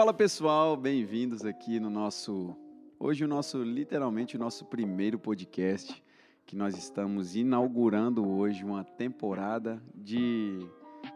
[0.00, 2.56] Fala pessoal, bem-vindos aqui no nosso
[2.98, 6.02] hoje o nosso literalmente o nosso primeiro podcast
[6.46, 10.66] que nós estamos inaugurando hoje uma temporada de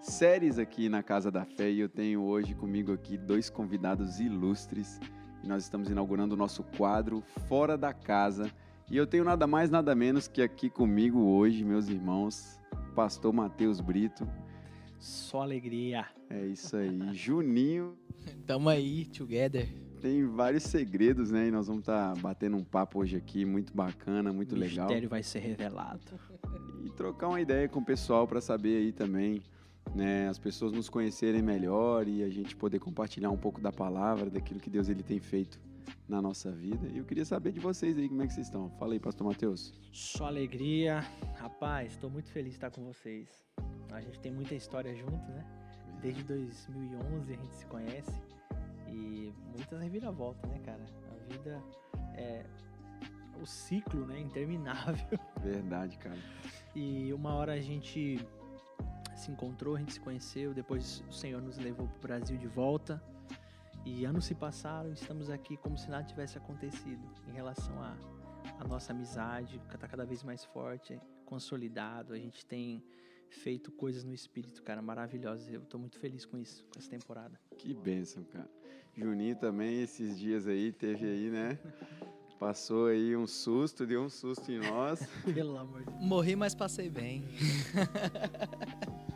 [0.03, 1.71] séries aqui na Casa da Fé.
[1.71, 5.01] E eu tenho hoje comigo aqui dois convidados ilustres.
[5.43, 8.53] E nós estamos inaugurando o nosso quadro Fora da Casa.
[8.91, 12.61] E eu tenho nada mais nada menos que aqui comigo hoje meus irmãos
[12.95, 14.29] Pastor Matheus Brito
[15.05, 16.07] só alegria.
[16.30, 17.14] É isso aí.
[17.14, 17.96] Juninho.
[18.46, 19.68] Tamo aí, together.
[20.00, 21.49] Tem vários segredos, né?
[21.49, 24.86] E nós vamos estar tá batendo um papo hoje aqui, muito bacana, muito o legal.
[24.86, 26.00] O mistério vai ser revelado.
[26.82, 29.43] E trocar uma ideia com o pessoal para saber aí também,
[29.94, 30.29] né?
[30.29, 34.61] As pessoas nos conhecerem melhor e a gente poder compartilhar um pouco da palavra, daquilo
[34.61, 35.58] que Deus ele tem feito
[36.08, 36.86] na nossa vida.
[36.88, 38.70] E eu queria saber de vocês aí, como é que vocês estão.
[38.78, 39.72] Fala aí, pastor Matheus.
[39.92, 41.00] Só alegria.
[41.36, 43.28] Rapaz, estou muito feliz de estar com vocês.
[43.92, 45.44] A gente tem muita história junto, né?
[46.00, 48.20] Desde 2011 a gente se conhece
[48.88, 50.84] e muitas reviravoltas, né, cara?
[51.10, 51.62] A vida
[52.14, 52.44] é
[53.41, 55.19] o ciclo, né, interminável.
[55.42, 56.19] Verdade, cara.
[56.74, 58.19] E uma hora a gente
[59.16, 62.46] se encontrou, a gente se conheceu, depois o Senhor nos levou para o Brasil de
[62.46, 63.02] volta.
[63.84, 67.96] E anos se passaram, estamos aqui como se nada tivesse acontecido em relação a
[68.58, 72.12] a nossa amizade está cada vez mais forte, consolidado.
[72.12, 72.82] A gente tem
[73.28, 75.48] feito coisas no espírito, cara, maravilhosas.
[75.52, 77.38] Eu estou muito feliz com isso, com essa temporada.
[77.58, 78.50] Que bênção, cara.
[78.96, 81.58] Juninho também, esses dias aí, teve aí, né?
[82.38, 85.00] Passou aí um susto, deu um susto em nós.
[85.24, 86.04] Pelo amor de Deus.
[86.04, 87.24] Morri, mas passei bem.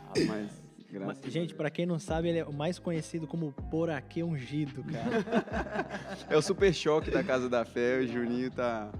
[0.07, 4.23] ah, mas Graças Gente, para quem não sabe, ele é o mais conhecido como Poraquê
[4.23, 5.23] Ungido, cara.
[6.27, 7.99] é o super choque da Casa da Fé.
[7.99, 8.91] O Juninho tá,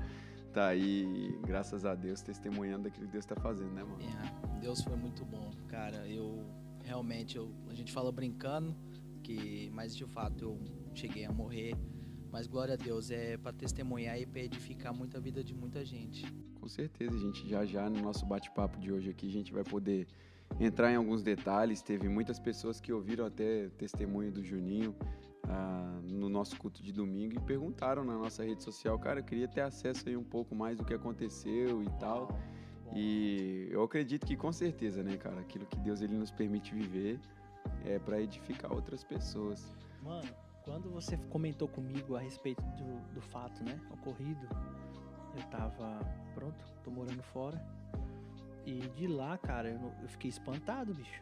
[0.54, 3.98] tá aí, graças a Deus, testemunhando daquilo que Deus tá fazendo, né, mano?
[4.04, 6.08] É, Deus foi muito bom, cara.
[6.08, 6.46] Eu
[6.84, 8.76] realmente, eu, a gente fala brincando,
[9.24, 10.60] que, mas de fato eu
[10.94, 11.76] cheguei a morrer.
[12.32, 16.32] Mas glória a Deus, é para testemunhar e para edificar muita vida de muita gente.
[16.54, 20.08] Com certeza, gente já já no nosso bate-papo de hoje aqui, a gente vai poder
[20.60, 21.82] entrar em alguns detalhes.
[21.82, 24.96] Teve muitas pessoas que ouviram até testemunho do Juninho
[25.48, 29.48] ah, no nosso culto de domingo e perguntaram na nossa rede social, cara, eu queria
[29.48, 32.30] ter acesso aí um pouco mais do que aconteceu e tal.
[32.94, 37.20] E eu acredito que com certeza, né, cara, aquilo que Deus ele nos permite viver
[37.86, 39.76] é para edificar outras pessoas.
[40.02, 40.30] Mano,
[40.64, 44.48] quando você comentou comigo a respeito do, do fato, né, ocorrido,
[45.36, 46.00] eu tava
[46.34, 47.60] pronto, tô morando fora
[48.66, 51.22] e de lá, cara, eu, fiquei espantado, bicho.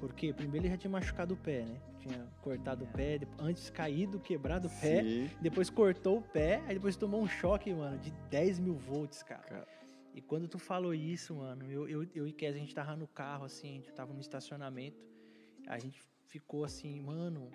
[0.00, 1.80] Porque primeiro ele já tinha machucado o pé, né?
[1.98, 5.30] Tinha cortado o pé, antes caído, quebrado o pé, Sim.
[5.40, 9.42] depois cortou o pé, aí depois tomou um choque, mano, de 10 mil volts, cara.
[9.42, 9.66] cara.
[10.14, 13.08] E quando tu falou isso, mano, eu, eu, eu e Kes, a gente tava no
[13.08, 15.02] carro, assim, a gente tava no estacionamento,
[15.66, 17.50] a gente ficou assim, mano,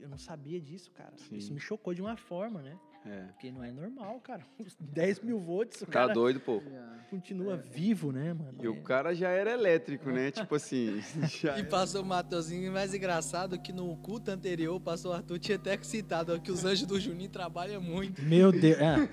[0.00, 1.12] eu não sabia disso, cara.
[1.16, 1.36] Sim.
[1.36, 2.78] Isso me chocou de uma forma, né?
[3.04, 3.22] É.
[3.28, 4.44] Porque não é normal, cara.
[4.78, 6.62] 10 mil volts, o tá cara doido, pô.
[7.08, 7.56] Continua é.
[7.56, 8.58] vivo, né, mano?
[8.62, 8.68] E é.
[8.68, 10.30] o cara já era elétrico, né?
[10.32, 11.00] tipo assim.
[11.58, 15.76] e passou o Matheusinho, mais engraçado que no culto anterior, o pastor Arthur tinha até
[15.82, 18.22] citado que os anjos do Juninho trabalham muito.
[18.22, 19.08] Meu Deus, é,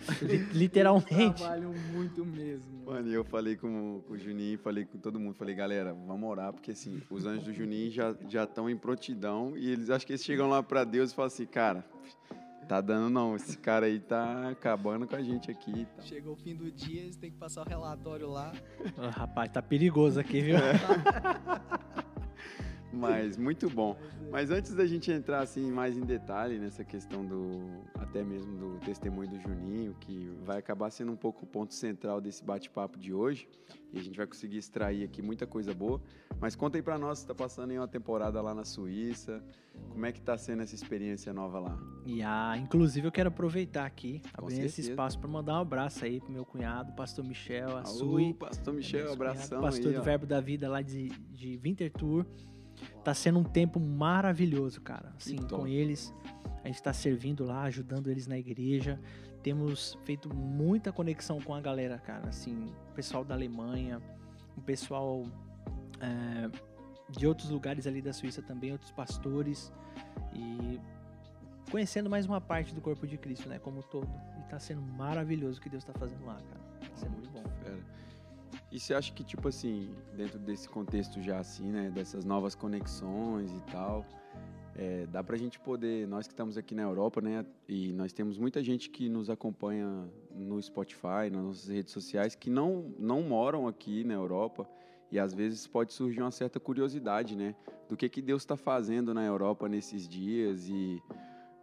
[0.53, 1.37] literalmente.
[1.37, 2.85] trabalham muito mesmo.
[2.85, 6.29] Mano, e eu falei com, com o Juninho, falei com todo mundo, falei, galera, vamos
[6.29, 10.13] orar, porque assim, os anjos do Juninho já estão em prontidão e eles acho que
[10.13, 11.83] eles chegam lá para Deus e falam assim, cara
[12.67, 15.87] Tá dando não, esse cara aí tá acabando com a gente aqui.
[15.95, 16.01] Tá.
[16.01, 18.51] Chegou o fim do dia, eles têm que passar o relatório lá.
[18.97, 20.57] Oh, rapaz, tá perigoso aqui, viu?
[20.57, 20.73] É.
[22.91, 23.97] Mas muito bom.
[24.31, 27.61] Mas antes da gente entrar assim mais em detalhe nessa questão do
[27.95, 32.21] até mesmo do testemunho do Juninho, que vai acabar sendo um pouco o ponto central
[32.21, 33.47] desse bate-papo de hoje,
[33.93, 36.01] e a gente vai conseguir extrair aqui muita coisa boa.
[36.39, 39.43] Mas conta aí para nós, está passando em uma temporada lá na Suíça,
[39.89, 41.79] como é que está sendo essa experiência nova lá?
[42.05, 46.19] E ah, inclusive eu quero aproveitar aqui, abrir esse espaço para mandar um abraço aí
[46.19, 48.33] pro meu cunhado, pastor Michel, a Alô, Sui.
[48.33, 52.25] pastor Michel, abração cunhado, pastor aí, do Verbo da Vida lá de, de Winterthur.
[53.03, 55.13] Tá sendo um tempo maravilhoso, cara.
[55.17, 56.13] Assim, com eles,
[56.63, 58.99] a gente está servindo lá, ajudando eles na igreja.
[59.41, 62.27] Temos feito muita conexão com a galera, cara.
[62.27, 64.01] Assim, o pessoal da Alemanha,
[64.57, 65.25] o pessoal
[66.01, 66.49] é,
[67.09, 69.71] de outros lugares ali da Suíça também, outros pastores.
[70.33, 70.79] E
[71.71, 73.59] conhecendo mais uma parte do corpo de Cristo, né?
[73.59, 74.09] Como todo.
[74.37, 76.89] E tá sendo maravilhoso o que Deus tá fazendo lá, cara.
[76.89, 77.43] Tá sendo muito bom.
[77.63, 77.96] Fera.
[78.71, 83.51] E você acha que, tipo assim, dentro desse contexto já assim, né, dessas novas conexões
[83.51, 84.05] e tal,
[84.75, 88.37] é, dá pra gente poder, nós que estamos aqui na Europa, né, e nós temos
[88.37, 93.67] muita gente que nos acompanha no Spotify, nas nossas redes sociais, que não, não moram
[93.67, 94.69] aqui na Europa,
[95.09, 97.55] e às vezes pode surgir uma certa curiosidade, né,
[97.87, 101.01] do que, que Deus está fazendo na Europa nesses dias e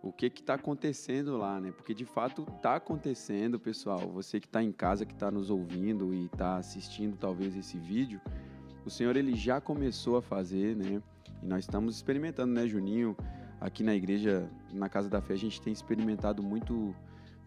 [0.05, 1.73] o que que está acontecendo lá, né?
[1.73, 4.01] Porque de fato está acontecendo, pessoal.
[4.13, 8.21] Você que está em casa, que está nos ouvindo e está assistindo talvez esse vídeo,
[8.85, 11.03] o Senhor ele já começou a fazer, né?
[11.43, 13.17] E nós estamos experimentando, né, Juninho?
[13.59, 16.95] Aqui na igreja, na Casa da Fé, a gente tem experimentado muito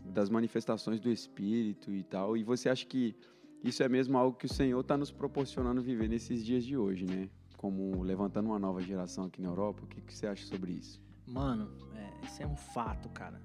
[0.04, 2.36] das manifestações do Espírito e tal.
[2.36, 3.16] E você acha que
[3.64, 7.06] isso é mesmo algo que o Senhor está nos proporcionando viver nesses dias de hoje,
[7.06, 7.30] né?
[7.56, 9.84] Como levantando uma nova geração aqui na Europa.
[9.84, 11.07] O que, que você acha sobre isso?
[11.28, 13.42] Mano, é, isso é um fato, cara.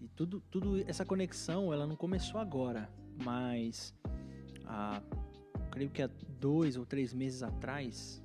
[0.00, 2.88] E tudo, tudo essa conexão, ela não começou agora,
[3.22, 3.92] mas
[4.64, 5.02] há,
[5.70, 6.08] creio que há
[6.38, 8.22] dois ou três meses atrás,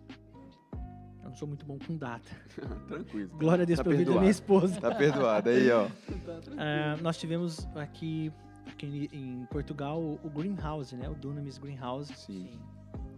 [1.24, 2.30] eu não sou muito bom com data.
[2.88, 3.36] Tranquilo.
[3.38, 4.80] Glória a Deus Tá pelo vida da minha esposa.
[4.80, 5.90] Tá perdoado aí, ó.
[6.58, 8.32] Ah, nós tivemos aqui,
[8.68, 11.10] aqui em Portugal o Greenhouse, né?
[11.10, 12.14] O Dunamis Greenhouse.
[12.16, 12.60] Sim.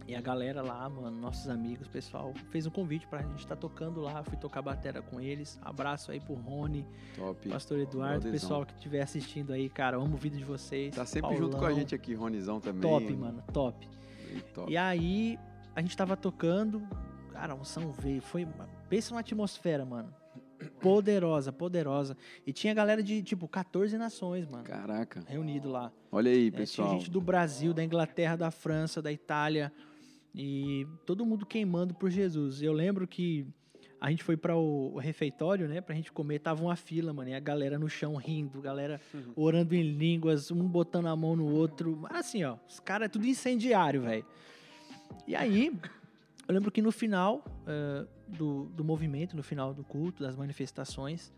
[0.08, 4.00] E a galera lá, mano, nossos amigos, pessoal, fez um convite pra gente estar tocando
[4.00, 4.24] lá.
[4.24, 5.58] Fui tocar batera com eles.
[5.60, 7.46] Abraço aí pro Rony, Top.
[7.46, 9.98] Pastor Eduardo, pessoal que estiver assistindo aí, cara.
[9.98, 10.94] Amo o vídeo de vocês.
[10.94, 11.78] Tá sempre junto com a Paulão.
[11.78, 12.80] gente aqui, Ronizão também.
[12.80, 13.86] Top, mano, top.
[14.34, 14.72] E top.
[14.72, 15.38] E aí,
[15.76, 16.82] a gente tava tocando,
[17.30, 18.22] cara, a unção veio.
[18.22, 18.48] Foi.
[18.88, 20.08] Pensa numa atmosfera, mano.
[20.80, 22.16] Poderosa, poderosa.
[22.46, 24.64] E tinha galera de, tipo, 14 nações, mano.
[24.64, 25.22] Caraca.
[25.26, 25.92] Reunido lá.
[26.10, 26.90] Olha aí, É, tinha pessoal.
[26.92, 29.72] gente do Brasil, da Inglaterra, da França, da Itália.
[30.34, 32.62] E todo mundo queimando por Jesus.
[32.62, 33.46] Eu lembro que
[34.00, 37.30] a gente foi para o, o refeitório, né, pra gente comer, tava uma fila, mano,
[37.30, 39.00] e a galera no chão rindo, galera
[39.34, 42.06] orando em línguas, um botando a mão no outro.
[42.10, 44.24] Assim, ó, os caras é tudo incendiário, velho.
[45.26, 45.76] E aí,
[46.46, 51.32] eu lembro que no final eh, do, do movimento, no final do culto, das manifestações,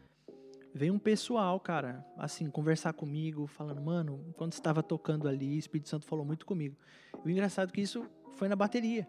[0.74, 5.88] veio um pessoal, cara, assim, conversar comigo, falando, mano, quando estava tocando ali, o Espírito
[5.88, 6.76] Santo falou muito comigo.
[7.24, 8.06] E o engraçado é que isso
[8.40, 9.06] foi na bateria.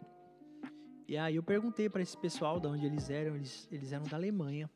[1.07, 4.17] E aí eu perguntei para esse pessoal de onde eles eram, eles, eles eram da
[4.17, 4.69] Alemanha.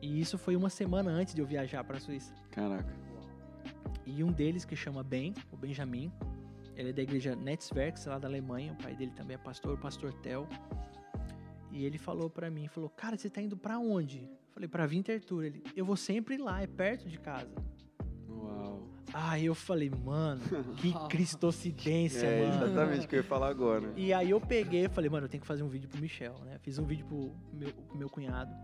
[0.00, 2.32] E isso foi uma semana antes de eu viajar para a Suíça.
[2.50, 2.90] Caraca.
[4.06, 6.10] E um deles, que chama Ben, o Benjamin,
[6.74, 8.72] ele é da igreja Netzwerks, lá da Alemanha.
[8.72, 10.48] O pai dele também é pastor, o pastor Tel.
[11.70, 14.20] E ele falou pra mim, falou, cara, você tá indo pra onde?
[14.20, 15.44] Eu falei, pra Winterthur.
[15.44, 17.54] Ele, eu vou sempre lá, é perto de casa.
[19.18, 20.42] Aí eu falei, mano,
[20.76, 22.66] que cristocidência, É mano.
[22.66, 23.90] exatamente o que eu ia falar agora.
[23.96, 26.34] E aí eu peguei e falei, mano, eu tenho que fazer um vídeo pro Michel,
[26.44, 26.58] né?
[26.60, 28.54] Fiz um vídeo pro meu, pro meu cunhado.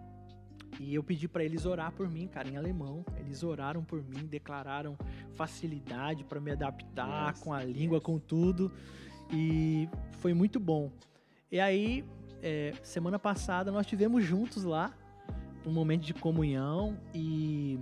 [0.79, 3.03] E eu pedi pra eles orar por mim, cara, em alemão.
[3.17, 4.95] Eles oraram por mim, declararam
[5.33, 7.43] facilidade pra me adaptar Nossa.
[7.43, 8.71] com a língua, com tudo.
[9.33, 9.89] E
[10.19, 10.91] foi muito bom.
[11.51, 12.05] E aí,
[12.43, 14.93] é, semana passada, nós tivemos juntos lá
[15.65, 17.79] um momento de comunhão e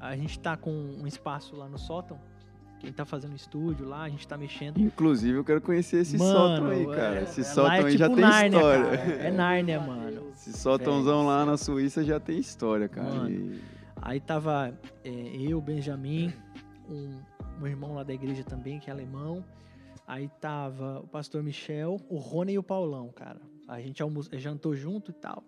[0.00, 2.18] a gente tá com um espaço lá no sótão.
[2.78, 4.78] Quem tá fazendo estúdio lá, a gente tá mexendo.
[4.78, 7.22] Inclusive, eu quero conhecer esse Mano, sótão aí, é- cara.
[7.22, 8.84] Esse é- sótão é aí já tipo tem Nárnia, história.
[8.98, 9.12] cara.
[9.14, 10.30] É Nárnia, mano.
[10.34, 13.08] Esse sótãozão lá na Suíça já tem história, cara.
[13.08, 13.30] Mano.
[13.30, 13.60] E-
[14.02, 16.32] Aí tava é, eu, Benjamin,
[16.88, 17.18] um,
[17.62, 19.42] um irmão lá da igreja também, que é alemão.
[20.06, 23.40] Aí tava o pastor Michel, o Rony e o Paulão, cara.
[23.66, 25.42] A gente almo- jantou junto e tal.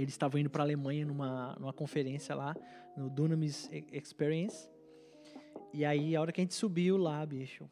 [0.00, 2.54] Eles estavam indo pra Alemanha numa, numa conferência lá,
[2.96, 4.68] no Dunamis Experience.
[5.74, 7.68] E aí, a hora que a gente subiu lá, bicho,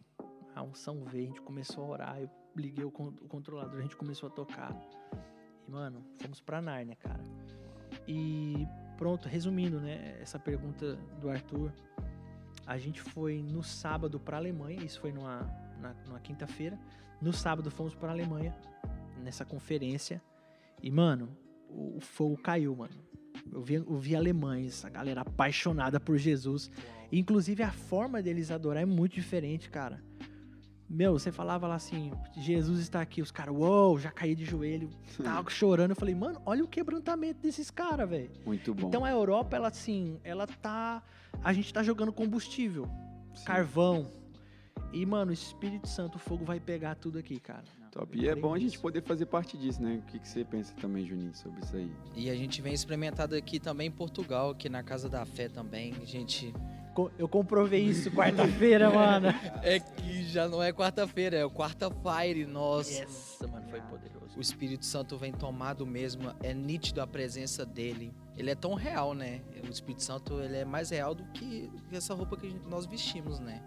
[0.55, 2.21] a unção veio, a gente começou a orar.
[2.21, 4.75] Eu liguei o, con- o controlador, a gente começou a tocar.
[5.67, 7.25] E, mano, fomos pra Nárnia, cara.
[8.09, 8.67] E
[8.99, 11.73] pronto, resumindo, né, essa pergunta do Arthur.
[12.67, 15.43] A gente foi no sábado pra Alemanha, isso foi numa,
[15.81, 16.77] na, numa quinta-feira.
[17.23, 18.53] No sábado fomos pra Alemanha,
[19.23, 20.21] nessa conferência.
[20.83, 21.29] E, mano,
[21.69, 22.95] o, fogo caiu, mano.
[23.53, 26.71] Eu vi, eu vi alemães, a galera apaixonada por Jesus.
[27.13, 30.03] Inclusive, a forma deles adorar é muito diferente, cara.
[30.89, 34.89] Meu, você falava lá assim, Jesus está aqui, os caras, uou, já caí de joelho,
[35.23, 35.91] tava chorando.
[35.91, 38.31] Eu falei, mano, olha o quebrantamento desses caras, velho.
[38.45, 38.89] Muito bom.
[38.89, 41.03] Então a Europa, ela assim, ela tá.
[41.43, 42.89] A gente tá jogando combustível,
[43.35, 43.45] Sim.
[43.45, 44.13] carvão.
[44.93, 47.65] E, mano, o Espírito Santo, o fogo vai pegar tudo aqui, cara.
[47.97, 48.19] Top.
[48.19, 50.01] E é bom a gente poder fazer parte disso, né?
[50.03, 51.91] O que, que você pensa também, Juninho, sobre isso aí?
[52.15, 55.95] E a gente vem experimentado aqui também em Portugal, aqui na Casa da Fé também.
[56.05, 56.53] Gente,
[56.95, 59.29] Co- Eu comprovei isso quarta-feira, mano.
[59.63, 63.03] é que já não é quarta-feira, é o quarta-feira, nossa.
[63.03, 64.37] Essa, mano, foi poderoso.
[64.37, 68.13] O Espírito Santo vem tomado mesmo, é nítido a presença dele.
[68.37, 69.41] Ele é tão real, né?
[69.67, 72.85] O Espírito Santo ele é mais real do que essa roupa que a gente- nós
[72.87, 73.63] vestimos, né?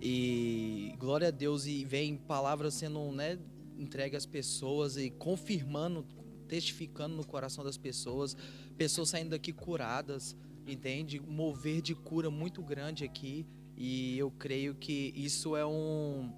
[0.00, 3.38] E glória a Deus e vem palavras sendo, né,
[3.78, 6.04] entregue às pessoas e confirmando,
[6.46, 8.36] testificando no coração das pessoas,
[8.76, 10.36] pessoas saindo daqui curadas,
[10.66, 11.20] entende?
[11.20, 16.32] Mover de cura muito grande aqui e eu creio que isso é um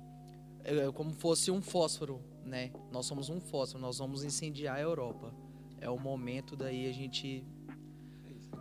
[0.65, 2.71] é como fosse um fósforo, né?
[2.93, 5.33] Nós somos um fósforo, nós vamos incendiar a Europa.
[5.81, 7.45] É o momento daí a gente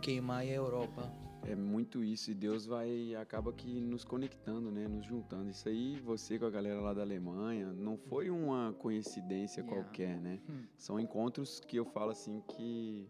[0.00, 1.12] queimar a Europa.
[1.44, 5.48] É muito isso, e Deus vai, acaba que nos conectando, né, nos juntando.
[5.48, 9.82] Isso aí, você com a galera lá da Alemanha, não foi uma coincidência Yeah.
[9.82, 10.40] qualquer, né?
[10.48, 10.62] Hum.
[10.76, 13.06] São encontros que eu falo assim que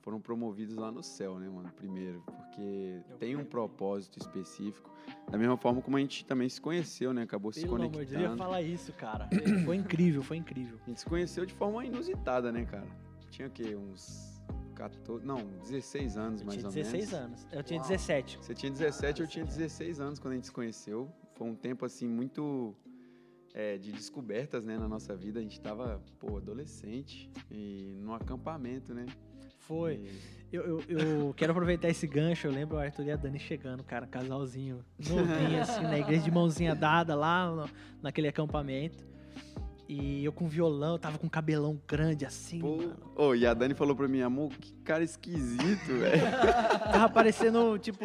[0.00, 1.70] foram promovidos lá no céu, né, mano?
[1.76, 4.90] Primeiro, porque Eu tem um propósito específico.
[5.30, 7.22] Da mesma forma como a gente também se conheceu, né?
[7.22, 8.38] Acabou se Pelo amor de Deus, eu ia conectando.
[8.42, 9.28] falar isso, cara.
[9.64, 10.78] Foi incrível, foi incrível.
[10.84, 12.86] A gente se conheceu de forma inusitada, né, cara?
[13.30, 13.74] Tinha o quê?
[13.76, 14.33] Uns
[14.74, 17.14] 14, não, 16 anos Eu mais ou 16 menos.
[17.14, 17.46] anos.
[17.52, 17.88] Eu tinha Uau.
[17.88, 18.38] 17.
[18.40, 21.10] Você tinha 17, eu tinha 16 anos quando a gente se conheceu.
[21.34, 22.74] Foi um tempo, assim, muito
[23.54, 25.38] é, de descobertas, né, na nossa vida.
[25.38, 29.06] A gente tava, pô, adolescente e num acampamento, né?
[29.60, 29.94] Foi.
[29.94, 32.46] E- Eu, eu, eu quero aproveitar esse gancho.
[32.46, 36.30] Eu lembro o Arthur e a Dani chegando, cara, casalzinho novinho, assim, na igreja de
[36.30, 37.68] mãozinha dada lá no-
[38.02, 39.04] naquele acampamento.
[39.88, 42.96] E eu com violão, tava com cabelão grande assim, Pô, mano.
[43.14, 46.22] Ô, e a Dani falou pra mim, amor, que cara esquisito, velho.
[46.90, 48.02] Tava parecendo, tipo,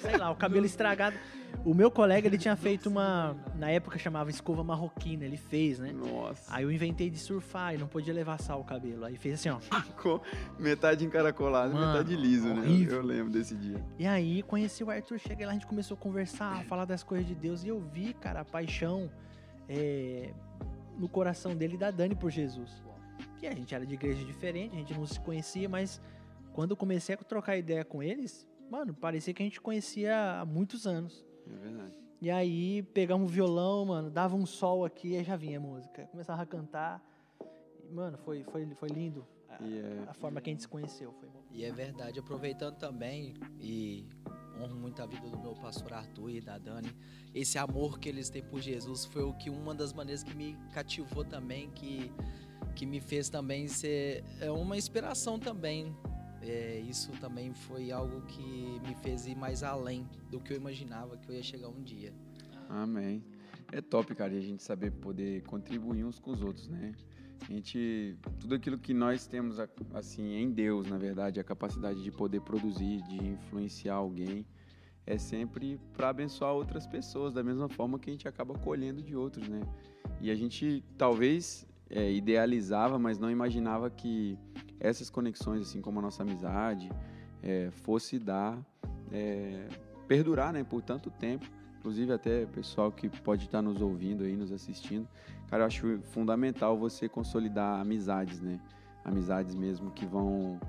[0.00, 1.16] sei lá, o cabelo estragado.
[1.64, 3.36] O meu colega, ele tinha feito uma.
[3.56, 5.92] Na época chamava escova marroquina, ele fez, né?
[5.92, 9.04] Nossa, Aí eu inventei de surfar e não podia levar sal o cabelo.
[9.04, 9.58] Aí fez assim, ó.
[9.58, 10.22] ficou
[10.60, 12.60] metade encaracolado, Mano, metade liso, né?
[12.60, 12.98] horrível.
[12.98, 13.84] Eu lembro desse dia.
[13.98, 17.02] E aí conheci o Arthur, cheguei lá, a gente começou a conversar, a falar das
[17.02, 17.64] coisas de Deus.
[17.64, 19.10] E eu vi, cara, a paixão
[19.68, 20.30] é,
[21.00, 22.82] no coração dele e da Dani por Jesus.
[23.42, 26.00] E a gente era de igreja diferente, a gente não se conhecia, mas
[26.52, 30.44] quando eu comecei a trocar ideia com eles, mano, parecia que a gente conhecia há
[30.44, 31.24] muitos anos.
[31.48, 31.94] É verdade.
[32.20, 36.06] E aí pegamos o violão, mano, dava um sol aqui, aí já vinha a música.
[36.10, 37.02] Começava a cantar.
[37.82, 39.26] E, Mano, foi, foi, foi lindo.
[39.48, 41.12] A, E é- a forma que a gente se conheceu.
[41.18, 41.40] Foi bom.
[41.50, 44.06] E é verdade, aproveitando também e
[44.60, 46.90] honro muito a vida do meu pastor Arthur e da Dani.
[47.34, 50.56] Esse amor que eles têm por Jesus foi o que uma das maneiras que me
[50.72, 52.10] cativou também, que,
[52.74, 55.94] que me fez também ser é uma inspiração também.
[56.42, 61.16] É, isso também foi algo que me fez ir mais além do que eu imaginava
[61.16, 62.12] que eu ia chegar um dia.
[62.68, 63.22] Amém.
[63.72, 66.92] É top, cara, a gente saber poder contribuir uns com os outros, né?
[67.48, 69.56] A gente, tudo aquilo que nós temos,
[69.94, 74.46] assim, em Deus, na verdade, a capacidade de poder produzir, de influenciar alguém,
[75.06, 79.16] é sempre para abençoar outras pessoas, da mesma forma que a gente acaba colhendo de
[79.16, 79.60] outros, né?
[80.20, 84.38] E a gente talvez é, idealizava, mas não imaginava que
[84.78, 86.90] essas conexões, assim como a nossa amizade,
[87.42, 88.58] é, fosse dar,
[89.10, 89.66] é,
[90.06, 91.46] perdurar, né, por tanto tempo
[91.80, 95.08] inclusive até pessoal que pode estar nos ouvindo aí, nos assistindo.
[95.50, 98.60] Cara, eu acho fundamental você consolidar amizades, né?
[99.04, 100.60] Amizades mesmo que vão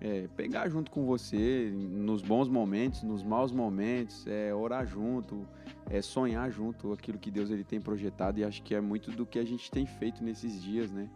[0.00, 5.46] é, pegar junto com você nos bons momentos, nos maus momentos, é, orar junto,
[5.90, 9.26] é, sonhar junto aquilo que Deus ele tem projetado e acho que é muito do
[9.26, 11.10] que a gente tem feito nesses dias, né?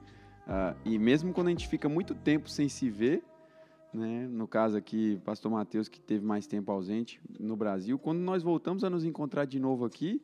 [0.47, 3.25] Ah, e mesmo quando a gente fica muito tempo sem se ver,
[3.95, 4.29] né?
[4.31, 8.85] No caso aqui, pastor Mateus, que teve mais tempo ausente no Brasil, quando nós voltamos
[8.85, 10.23] a nos encontrar de novo aqui,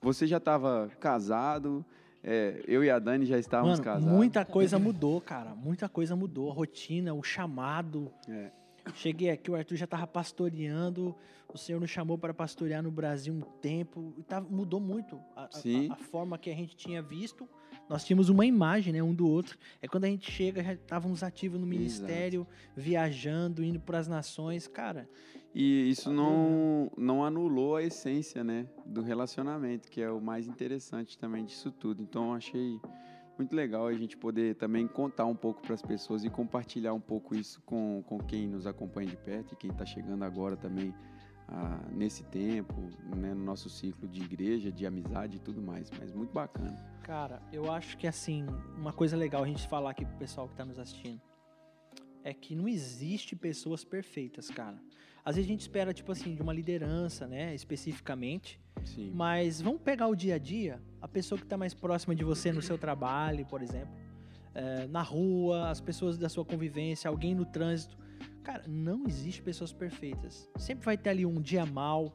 [0.00, 1.84] você já estava casado,
[2.22, 4.08] é, eu e a Dani já estávamos Mano, casados.
[4.16, 5.54] muita coisa mudou, cara.
[5.54, 6.50] Muita coisa mudou.
[6.50, 8.12] A rotina, o chamado.
[8.28, 8.50] É.
[8.94, 11.14] Cheguei aqui, o Arthur já tava pastoreando.
[11.52, 14.14] O Senhor nos chamou para pastorear no Brasil um tempo.
[14.16, 17.48] E tava- mudou muito a, a- a- forma que a gente tinha visto.
[17.88, 19.58] Nós tínhamos uma imagem, né, um do outro.
[19.82, 22.46] É quando a gente chega, já estávamos ativos no ministério,
[22.76, 24.66] viajando, indo para as nações.
[24.68, 25.08] Cara,
[25.54, 30.46] E isso Tá não, não anulou a essência, né, do relacionamento, que é o mais
[30.46, 32.02] interessante também disso tudo.
[32.02, 32.80] Então, eu achei
[33.36, 37.00] muito legal a gente poder também contar um pouco para as pessoas e compartilhar um
[37.00, 40.94] pouco isso com, com quem nos acompanha de perto e quem está chegando agora também
[41.48, 42.74] ah, nesse tempo,
[43.16, 45.90] né, no nosso ciclo de igreja, de amizade e tudo mais.
[45.98, 46.76] Mas muito bacana.
[47.02, 50.54] Cara, eu acho que assim, uma coisa legal a gente falar aqui pro pessoal que
[50.54, 51.20] tá nos assistindo
[52.22, 54.78] é que não existe pessoas perfeitas, cara.
[55.24, 59.12] Às vezes a gente espera, tipo assim, de uma liderança, né, especificamente, Sim.
[59.14, 62.52] mas vamos pegar o dia a dia, a pessoa que tá mais próxima de você
[62.52, 63.94] no seu trabalho, por exemplo,
[64.54, 67.96] é, na rua, as pessoas da sua convivência, alguém no trânsito.
[68.42, 70.48] Cara, não existe pessoas perfeitas.
[70.56, 72.12] Sempre vai ter ali um dia mal,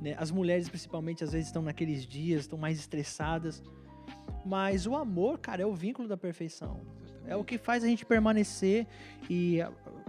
[0.00, 0.14] né?
[0.18, 3.62] As mulheres, principalmente, às vezes estão naqueles dias, estão mais estressadas.
[4.44, 6.80] Mas o amor, cara, é o vínculo da perfeição.
[7.26, 8.86] É o que faz a gente permanecer
[9.28, 9.58] e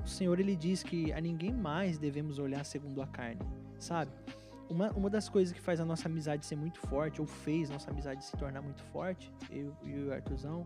[0.03, 3.41] o Senhor ele diz que a ninguém mais devemos olhar segundo a carne,
[3.79, 4.12] sabe?
[4.70, 7.91] Uma, uma das coisas que faz a nossa amizade ser muito forte, ou fez nossa
[7.91, 10.65] amizade se tornar muito forte, eu e o Arthurzão,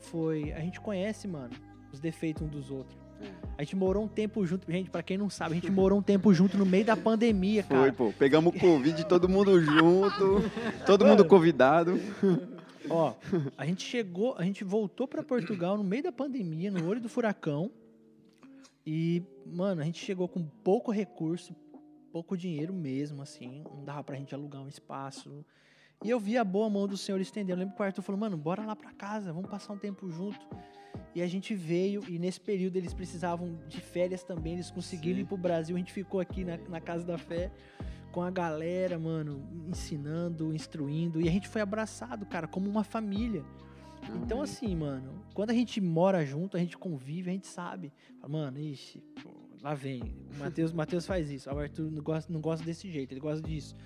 [0.00, 1.54] foi a gente conhece, mano,
[1.92, 2.98] os defeitos um dos outros.
[3.20, 3.30] É.
[3.58, 6.02] A gente morou um tempo junto, gente, pra quem não sabe, a gente morou um
[6.02, 7.92] tempo junto no meio da pandemia, Foi, cara.
[7.92, 8.12] pô.
[8.16, 10.42] Pegamos o Covid, todo mundo junto,
[10.86, 11.98] todo mundo convidado.
[12.90, 13.14] Ó,
[13.56, 17.08] a gente chegou, a gente voltou pra Portugal no meio da pandemia, no olho do
[17.08, 17.70] furacão.
[18.90, 21.54] E, mano, a gente chegou com pouco recurso,
[22.10, 23.62] pouco dinheiro mesmo, assim.
[23.70, 25.44] Não dava pra gente alugar um espaço.
[26.02, 27.52] E eu vi a boa mão do Senhor estendendo.
[27.52, 30.10] Eu lembro que o Arthur falou, mano, bora lá pra casa, vamos passar um tempo
[30.10, 30.40] junto.
[31.14, 35.22] E a gente veio, e nesse período eles precisavam de férias também, eles conseguiram Sim.
[35.22, 35.76] ir pro Brasil.
[35.76, 37.52] A gente ficou aqui na, na Casa da Fé
[38.10, 41.20] com a galera, mano, ensinando, instruindo.
[41.20, 43.44] E a gente foi abraçado, cara, como uma família.
[44.16, 44.42] Então, Amém.
[44.50, 47.92] assim, mano, quando a gente mora junto, a gente convive, a gente sabe.
[48.28, 49.30] Mano, ixi, pô,
[49.62, 50.02] lá vem.
[50.34, 51.50] O Matheus, Matheus faz isso.
[51.50, 53.76] O Arthur não gosta, não gosta desse jeito, ele gosta disso.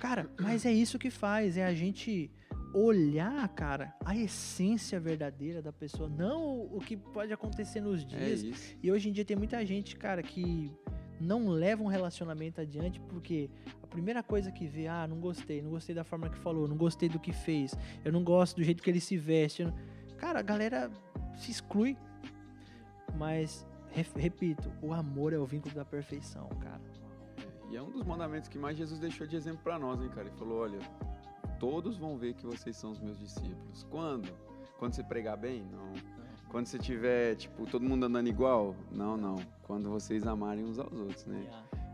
[0.00, 2.30] Cara, mas é isso que faz, é a gente
[2.74, 8.42] olhar, cara, a essência verdadeira da pessoa, não o que pode acontecer nos É dias.
[8.42, 8.76] isso.
[8.82, 10.72] E hoje em dia tem muita gente, cara, que
[11.22, 13.48] não leva um relacionamento adiante porque
[13.82, 16.76] a primeira coisa que vê, ah, não gostei, não gostei da forma que falou, não
[16.76, 17.74] gostei do que fez,
[18.04, 19.64] eu não gosto do jeito que ele se veste.
[20.18, 20.90] Cara, a galera
[21.36, 21.96] se exclui.
[23.16, 26.80] Mas, re- repito, o amor é o vínculo da perfeição, cara.
[27.70, 30.28] E é um dos mandamentos que mais Jesus deixou de exemplo pra nós, hein, cara?
[30.28, 30.78] Ele falou: olha,
[31.58, 33.84] todos vão ver que vocês são os meus discípulos.
[33.90, 34.28] Quando?
[34.78, 35.62] Quando você pregar bem?
[35.70, 35.92] Não.
[36.52, 38.76] Quando você tiver, tipo, todo mundo andando igual?
[38.92, 39.36] Não, não.
[39.62, 41.44] Quando vocês amarem uns aos outros, né?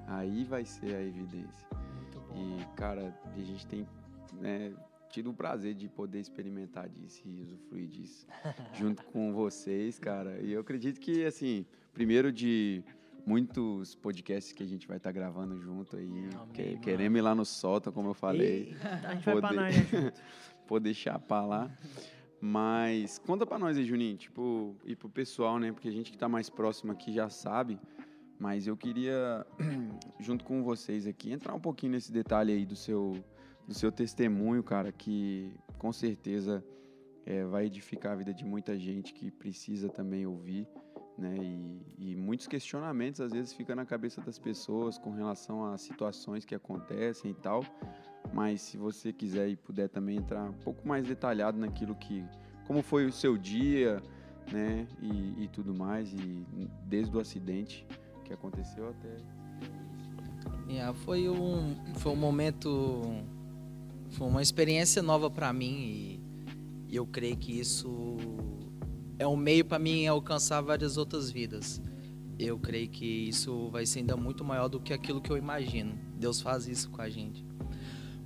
[0.08, 1.66] Aí vai ser a evidência.
[1.96, 2.34] Muito bom.
[2.60, 3.86] E, cara, a gente tem
[4.32, 4.72] né,
[5.10, 8.26] tido o prazer de poder experimentar disso e usufruir disso
[8.74, 10.40] junto com vocês, cara.
[10.42, 12.82] E eu acredito que, assim, primeiro de
[13.24, 17.34] muitos podcasts que a gente vai estar gravando junto aí, Amém, que- queremos ir lá
[17.34, 20.20] no Sota, como eu falei, Eita, a gente vai pra junto.
[20.66, 21.70] poder chapar lá.
[22.40, 25.72] Mas conta pra nós aí, Juninho, tipo, e pro pessoal, né?
[25.72, 27.78] Porque a gente que tá mais próximo aqui já sabe.
[28.38, 29.44] Mas eu queria,
[30.20, 33.16] junto com vocês aqui, entrar um pouquinho nesse detalhe aí do seu,
[33.66, 36.64] do seu testemunho, cara, que com certeza
[37.26, 40.68] é, vai edificar a vida de muita gente que precisa também ouvir,
[41.18, 41.36] né?
[41.42, 46.44] E, e muitos questionamentos às vezes ficam na cabeça das pessoas com relação a situações
[46.44, 47.64] que acontecem e tal.
[48.32, 52.24] Mas se você quiser e puder também entrar um pouco mais detalhado naquilo que,
[52.66, 54.02] como foi o seu dia,
[54.52, 54.86] né?
[55.00, 56.46] E, e tudo mais, e
[56.84, 57.86] desde o acidente
[58.24, 59.08] que aconteceu até
[60.68, 63.02] Yeah, foi um foi um momento
[64.10, 66.20] foi uma experiência nova para mim e,
[66.88, 68.16] e eu creio que isso
[69.18, 71.80] é um meio para mim alcançar várias outras vidas.
[72.38, 75.98] Eu creio que isso vai ser ainda muito maior do que aquilo que eu imagino.
[76.16, 77.44] Deus faz isso com a gente.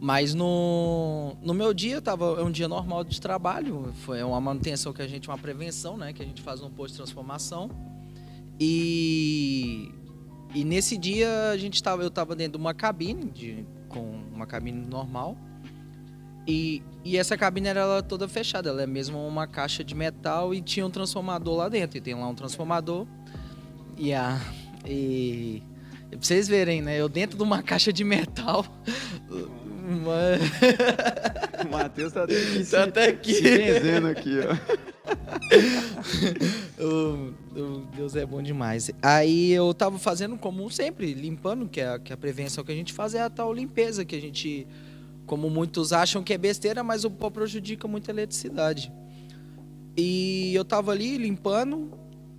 [0.03, 4.93] Mas no, no meu dia tava é um dia normal de trabalho, foi uma manutenção
[4.93, 7.71] que a gente uma prevenção, né, que a gente faz no posto de transformação.
[8.59, 9.93] E
[10.55, 14.01] e nesse dia a gente tava, eu tava dentro de uma cabine, de, com
[14.33, 15.37] uma cabine normal.
[16.47, 20.53] E, e essa cabine era ela toda fechada, ela é mesmo uma caixa de metal
[20.53, 21.97] e tinha um transformador lá dentro.
[21.97, 23.07] E tem lá um transformador.
[23.97, 24.39] E a.
[24.85, 25.63] E.
[26.11, 27.01] Pra vocês verem, né?
[27.01, 28.67] Eu dentro de uma caixa de metal.
[29.87, 33.35] Uma- O Matheus tá até aqui, se, Tá até aqui.
[33.35, 34.83] se benzendo aqui, ó.
[36.83, 38.91] O- o Deus é bom demais.
[39.03, 42.75] Aí eu tava fazendo como sempre, limpando, que é, a- que a prevenção que a
[42.75, 44.67] gente faz é a tal limpeza, que a gente,
[45.27, 48.93] como muitos acham que é besteira, mas o pó prejudica muito a eletricidade.
[49.97, 51.93] E eu tava ali limpando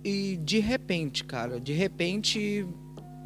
[0.04, 2.66] e de repente, cara, de repente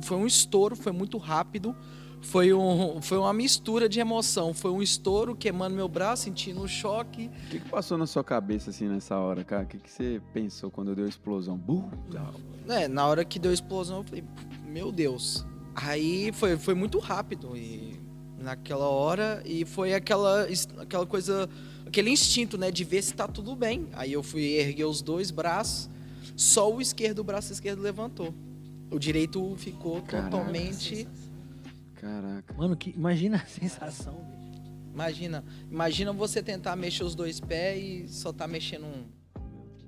[0.03, 1.75] foi um estouro, foi muito rápido.
[2.21, 4.53] Foi, um, foi uma mistura de emoção.
[4.53, 7.31] Foi um estouro queimando meu braço, sentindo um choque.
[7.47, 9.65] O que, que passou na sua cabeça assim nessa hora, cara?
[9.65, 11.57] O que, que você pensou quando deu a explosão?
[11.57, 11.89] Bum!
[12.69, 14.25] É, na hora que deu a explosão, eu falei,
[14.67, 15.47] meu Deus.
[15.75, 17.99] Aí foi, foi muito rápido e
[18.39, 20.47] naquela hora e foi aquela,
[20.79, 21.49] aquela coisa,
[21.87, 23.89] aquele instinto, né, de ver se tá tudo bem.
[23.93, 25.89] Aí eu fui erguer os dois braços,
[26.37, 28.35] só o esquerdo, o braço esquerdo levantou.
[28.91, 30.31] O direito ficou Caraca.
[30.31, 31.07] totalmente.
[32.01, 32.55] Caraca.
[32.55, 34.49] Mano, que, imagina a sensação, bicho.
[34.93, 39.05] Imagina, imagina você tentar mexer os dois pés e só tá mexendo um.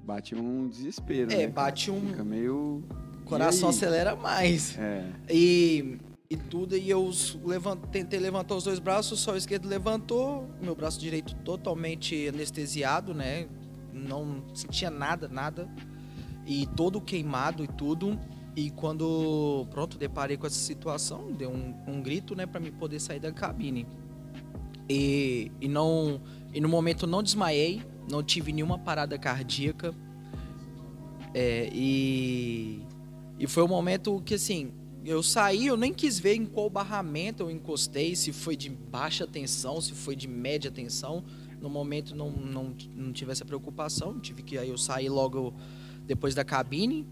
[0.04, 1.40] Bate um desespero, É, né?
[1.42, 1.52] cara?
[1.52, 2.82] bate um- Fica meio...
[3.20, 4.76] O coração acelera mais.
[4.78, 5.08] É.
[5.28, 9.68] E, e tudo, e eu s- levan- tentei levantar os dois braços, só o esquerdo
[9.68, 13.46] levantou, meu braço direito totalmente anestesiado, né?
[13.92, 15.68] Não sentia nada, nada.
[16.46, 18.18] E todo queimado e tudo.
[18.56, 23.00] E quando, pronto, deparei com essa situação, deu um, um grito, né, para me poder
[23.00, 23.86] sair da cabine.
[24.88, 26.20] E, e não
[26.52, 29.94] e no momento não desmaiei, não tive nenhuma parada cardíaca.
[31.32, 32.82] É, e
[33.40, 34.70] e foi um momento que, assim,
[35.02, 39.26] eu saí, eu nem quis ver em qual barramento eu encostei, se foi de baixa
[39.26, 41.24] tensão, se foi de média tensão.
[41.58, 45.54] No momento não, não, não tive essa preocupação, tive que aí eu saí logo
[46.04, 47.06] depois da cabine.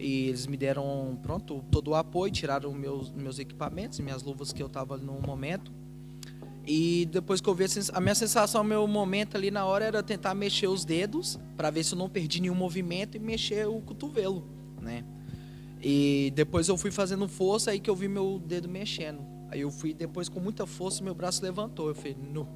[0.00, 4.62] E eles me deram, pronto, todo o apoio, tiraram meus, meus equipamentos, minhas luvas que
[4.62, 5.70] eu tava no momento.
[6.66, 10.34] E depois que eu vi a minha sensação, meu momento ali na hora era tentar
[10.34, 14.44] mexer os dedos para ver se eu não perdi nenhum movimento e mexer o cotovelo,
[14.80, 15.04] né?
[15.82, 19.20] E depois eu fui fazendo força aí que eu vi meu dedo mexendo.
[19.50, 21.88] Aí eu fui depois com muita força, meu braço levantou.
[21.88, 22.46] Eu falei, nu.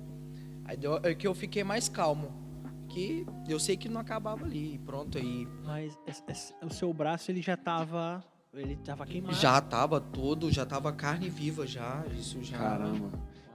[0.64, 2.43] Aí deu, é que eu fiquei mais calmo.
[2.94, 5.48] Que eu sei que não acabava ali, pronto aí.
[5.64, 5.98] Mas
[6.62, 9.34] o seu braço ele já tava ele tava queimado.
[9.34, 12.56] Já tava todo, já tava carne viva já, isso já.
[12.56, 13.10] Caramba.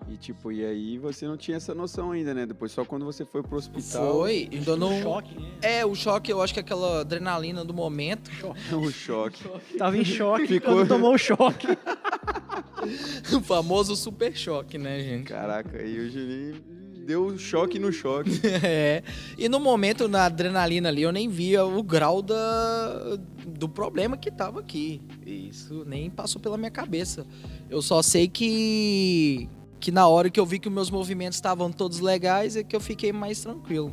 [0.10, 2.46] E tipo, e aí você não tinha essa noção ainda, né?
[2.46, 4.12] Depois só quando você foi pro hospital.
[4.12, 5.00] Foi, ainda não.
[5.00, 5.52] Um choque, né?
[5.62, 8.30] É, o choque, eu acho que é aquela adrenalina do momento.
[8.74, 9.42] o choque.
[9.78, 10.74] Tava em choque Ficou...
[10.74, 11.68] quando tomou o choque.
[13.34, 15.28] o famoso super choque, né, gente?
[15.28, 16.79] Caraca, aí o Juninho
[17.10, 18.40] deu choque no choque.
[18.64, 19.02] é.
[19.36, 23.18] E no momento, na adrenalina ali, eu nem via o grau da,
[23.48, 25.02] do problema que tava aqui.
[25.26, 27.26] Isso nem passou pela minha cabeça.
[27.68, 31.72] Eu só sei que que na hora que eu vi que os meus movimentos estavam
[31.72, 33.92] todos legais é que eu fiquei mais tranquilo.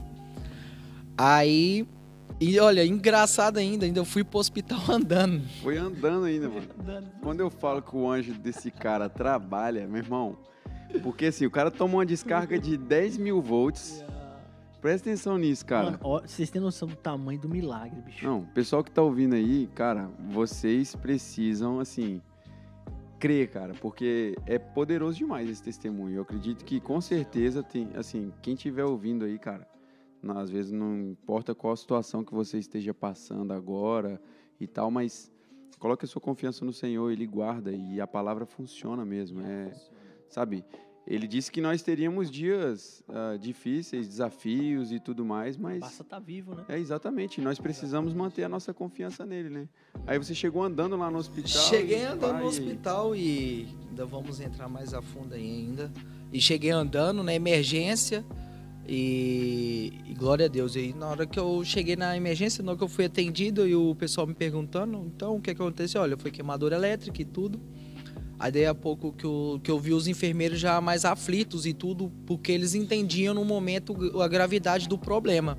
[1.17, 1.87] Aí,
[2.41, 5.43] e olha, engraçado ainda, ainda eu fui pro hospital andando.
[5.63, 6.67] Foi andando ainda, mano.
[7.23, 10.37] Quando eu falo que o anjo desse cara trabalha, meu irmão,
[11.03, 14.05] porque assim, o cara toma uma descarga de 10 mil volts.
[14.81, 15.93] Presta atenção nisso, cara.
[15.93, 18.25] Mano, ó, vocês têm noção do tamanho do milagre, bicho.
[18.25, 22.21] Não, pessoal que tá ouvindo aí, cara, vocês precisam, assim,
[23.19, 26.17] crer, cara, porque é poderoso demais esse testemunho.
[26.17, 29.67] Eu acredito que com certeza tem, assim, quem estiver ouvindo aí, cara,
[30.35, 34.21] às vezes não importa qual a situação que você esteja passando agora
[34.61, 35.33] e tal, mas
[35.79, 39.73] coloque a sua confiança no Senhor, ele guarda e a palavra funciona mesmo, é,
[40.29, 40.65] sabe?
[41.07, 45.79] Ele disse que nós teríamos dias uh, difíceis, desafios e tudo mais, mas.
[45.79, 46.65] Basta estar tá vivo, né?
[46.69, 47.41] É, exatamente.
[47.41, 49.69] Nós precisamos manter a nossa confiança nele, né?
[50.05, 51.63] Aí você chegou andando lá no hospital.
[51.63, 52.43] Cheguei andando pai...
[52.43, 55.93] no hospital e ainda vamos entrar mais a fundo aí ainda.
[56.33, 58.25] E cheguei andando na emergência
[58.89, 60.75] e, e glória a Deus.
[60.75, 63.77] E na hora que eu cheguei na emergência, na hora que eu fui atendido e
[63.77, 66.03] o pessoal me perguntando, então o que, que aconteceu?
[66.03, 67.61] Olha, foi queimadura elétrica e tudo.
[68.39, 71.73] Aí daí a pouco que eu, que eu vi os enfermeiros já mais aflitos e
[71.73, 75.59] tudo, porque eles entendiam no momento a gravidade do problema.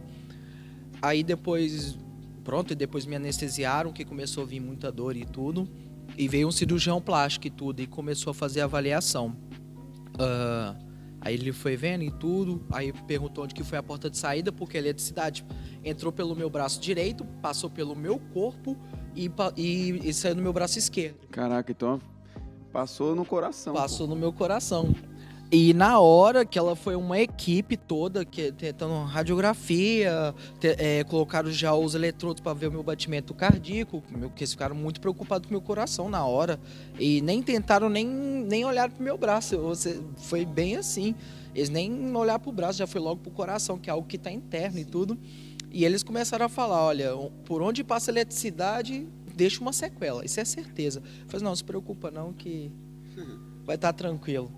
[1.02, 1.98] Aí depois,
[2.44, 5.68] pronto, e depois me anestesiaram, que começou a vir muita dor e tudo.
[6.16, 9.36] E veio um cirurgião plástico e tudo, e começou a fazer a avaliação.
[10.14, 10.78] Uh,
[11.20, 14.52] aí ele foi vendo e tudo, aí perguntou onde que foi a porta de saída,
[14.52, 15.44] porque a eletricidade
[15.84, 18.78] entrou pelo meu braço direito, passou pelo meu corpo
[19.16, 21.28] e, e, e saiu no meu braço esquerdo.
[21.30, 22.00] Caraca, então
[22.72, 23.74] Passou no coração.
[23.74, 24.14] Passou pô.
[24.14, 24.94] no meu coração.
[25.50, 31.50] E na hora que ela foi uma equipe toda, que tentando radiografia, te, é, colocaram
[31.50, 34.04] já os eletrodos para ver o meu batimento cardíaco,
[34.36, 36.60] que eles ficaram muito preocupados com o meu coração na hora.
[37.00, 39.58] E nem tentaram nem, nem olhar pro meu braço.
[39.60, 41.16] Você, foi bem assim.
[41.56, 44.30] Eles nem olharam pro braço, já foi logo pro coração, que é algo que está
[44.30, 45.18] interno e tudo.
[45.72, 47.12] E eles começaram a falar: olha,
[47.46, 51.02] por onde passa a eletricidade, deixa uma sequela, isso é certeza.
[51.22, 52.72] Eu falei, não, se preocupa não que
[53.64, 54.52] vai estar tá tranquilo.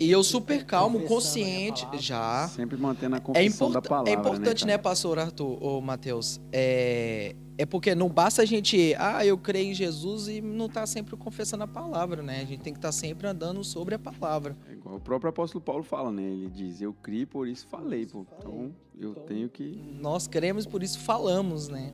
[0.00, 2.46] E eu super calmo, consciente, já.
[2.48, 6.40] Sempre mantendo a confissão é da palavra, É importante, né, né pastor Arthur, ou Matheus?
[6.52, 10.86] É, é porque não basta a gente, ah, eu creio em Jesus e não tá
[10.86, 12.42] sempre confessando a palavra, né?
[12.42, 14.56] A gente tem que estar tá sempre andando sobre a palavra.
[14.68, 16.22] É igual o próprio apóstolo Paulo fala, né?
[16.22, 18.24] Ele diz, eu criei, por isso falei, pô.
[18.38, 19.82] Então, eu então, tenho que...
[20.00, 21.92] Nós cremos, por isso falamos, né?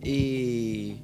[0.00, 1.02] E...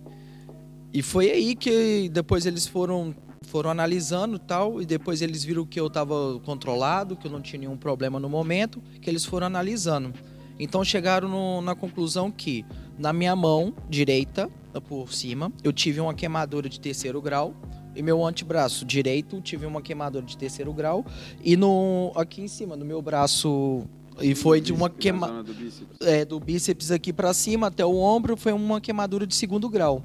[0.93, 5.81] E foi aí que depois eles foram foram analisando tal e depois eles viram que
[5.81, 10.13] eu estava controlado, que eu não tinha nenhum problema no momento, que eles foram analisando.
[10.59, 12.65] Então chegaram no, na conclusão que
[12.99, 14.51] na minha mão direita,
[14.89, 17.55] por cima, eu tive uma queimadura de terceiro grau
[17.97, 21.05] e meu antebraço direito tive uma queimadura de terceiro grau
[21.43, 23.83] e no aqui em cima no meu braço
[24.21, 25.97] e foi de uma queimadura do bíceps.
[26.01, 30.05] É, do bíceps aqui para cima até o ombro foi uma queimadura de segundo grau.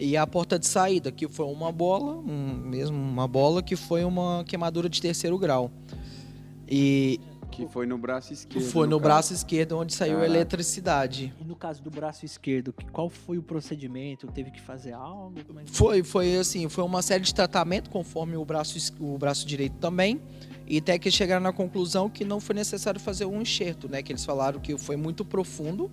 [0.00, 4.02] E a porta de saída, que foi uma bola, um, mesmo uma bola, que foi
[4.02, 5.70] uma queimadura de terceiro grau.
[6.66, 8.70] E que foi no braço esquerdo.
[8.70, 10.32] Foi no, no braço esquerdo onde saiu Caraca.
[10.32, 11.34] a eletricidade.
[11.38, 14.26] E no caso do braço esquerdo, qual foi o procedimento?
[14.28, 15.34] Teve que fazer algo?
[15.38, 19.76] É foi, foi assim, foi uma série de tratamento conforme o braço, o braço direito
[19.76, 20.20] também.
[20.66, 24.02] E até que chegaram na conclusão que não foi necessário fazer um enxerto, né?
[24.02, 25.90] Que eles falaram que foi muito profundo.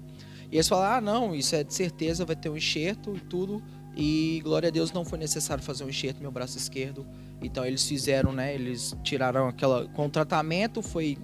[0.51, 3.61] E eles falaram: ah, não, isso é de certeza, vai ter um enxerto e tudo.
[3.99, 7.03] E glória a Deus não foi necessário fazer um enxerto no meu braço esquerdo.
[7.41, 8.53] Então eles fizeram, né?
[8.53, 11.17] Eles tiraram aquela com tratamento, foi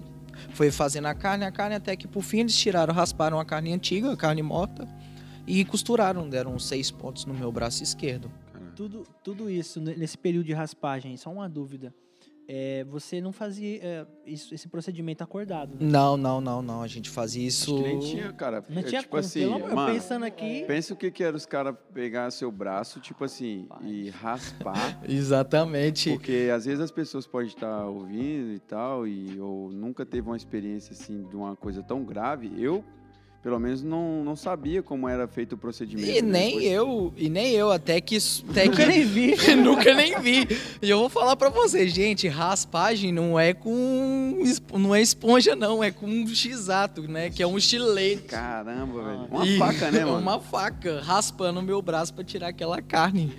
[0.50, 3.72] foi fazendo a carne, a carne até que por fim eles tiraram, rasparam a carne
[3.72, 4.88] antiga, a carne morta
[5.46, 8.28] e costuraram, deram seis pontos no meu braço esquerdo.
[8.74, 11.94] Tudo, tudo isso, ne- nesse período de raspagem, só uma dúvida.
[12.46, 15.78] É, você não fazia é, isso- esse procedimento acordado, né?
[15.90, 16.82] Não, não, não, não.
[16.82, 17.74] A gente fazia acho isso.
[17.76, 18.62] que nem tinha, cara.
[18.68, 20.62] Não É, tinha tipo como, assim, mano, pensando aqui.
[20.66, 25.00] pensa o que que era os caras pegar seu braço, tipo assim, e raspar.
[25.08, 26.10] Exatamente.
[26.10, 30.36] Porque às vezes as pessoas podem estar ouvindo e tal, e ou nunca teve uma
[30.36, 32.52] experiência assim de uma coisa tão grave.
[32.58, 32.84] Eu,
[33.44, 36.08] pelo menos, não, não sabia como era feito o procedimento.
[36.10, 36.30] E né?
[36.32, 38.16] nem Depois- eu, e nem eu, até que.
[38.16, 39.36] isso- Até Nunca que nem vi.
[39.54, 40.48] nunca nem vi.
[40.80, 44.42] E eu vou falar pra vocês, gente, raspagem não é com.
[44.72, 47.28] Não é esponja, não, é com um x-ato, né?
[47.28, 48.22] Que é um estilete.
[48.22, 49.04] Caramba, Ah.
[49.04, 49.28] velho.
[49.30, 50.18] Uma E- faca, né, mano?
[50.20, 53.30] Uma faca, raspando o meu braço pra tirar aquela carne.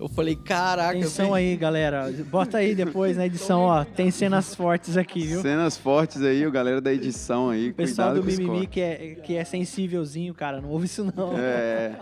[0.00, 0.98] Eu falei, caraca.
[0.98, 2.10] Atenção aí, galera.
[2.30, 3.84] Bota aí depois na edição, ó.
[3.84, 5.42] Tem cenas fortes aqui, viu?
[5.42, 7.68] Cenas fortes aí, o galera da edição aí.
[7.68, 10.58] O pessoal cuidado do mimimi que é, que é sensívelzinho, cara.
[10.58, 11.36] Não ouve isso, não.
[11.38, 11.98] É.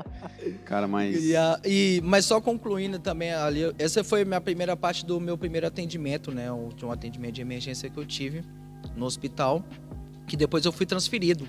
[0.64, 1.24] Cara, mas.
[1.24, 5.18] E, a- e- mas só concluindo também ali, essa foi a minha primeira parte do
[5.20, 6.52] meu primeiro atendimento, né?
[6.52, 8.44] um- um atendimento de emergência que eu tive
[8.94, 9.64] no hospital,
[10.24, 11.48] que depois eu fui transferido.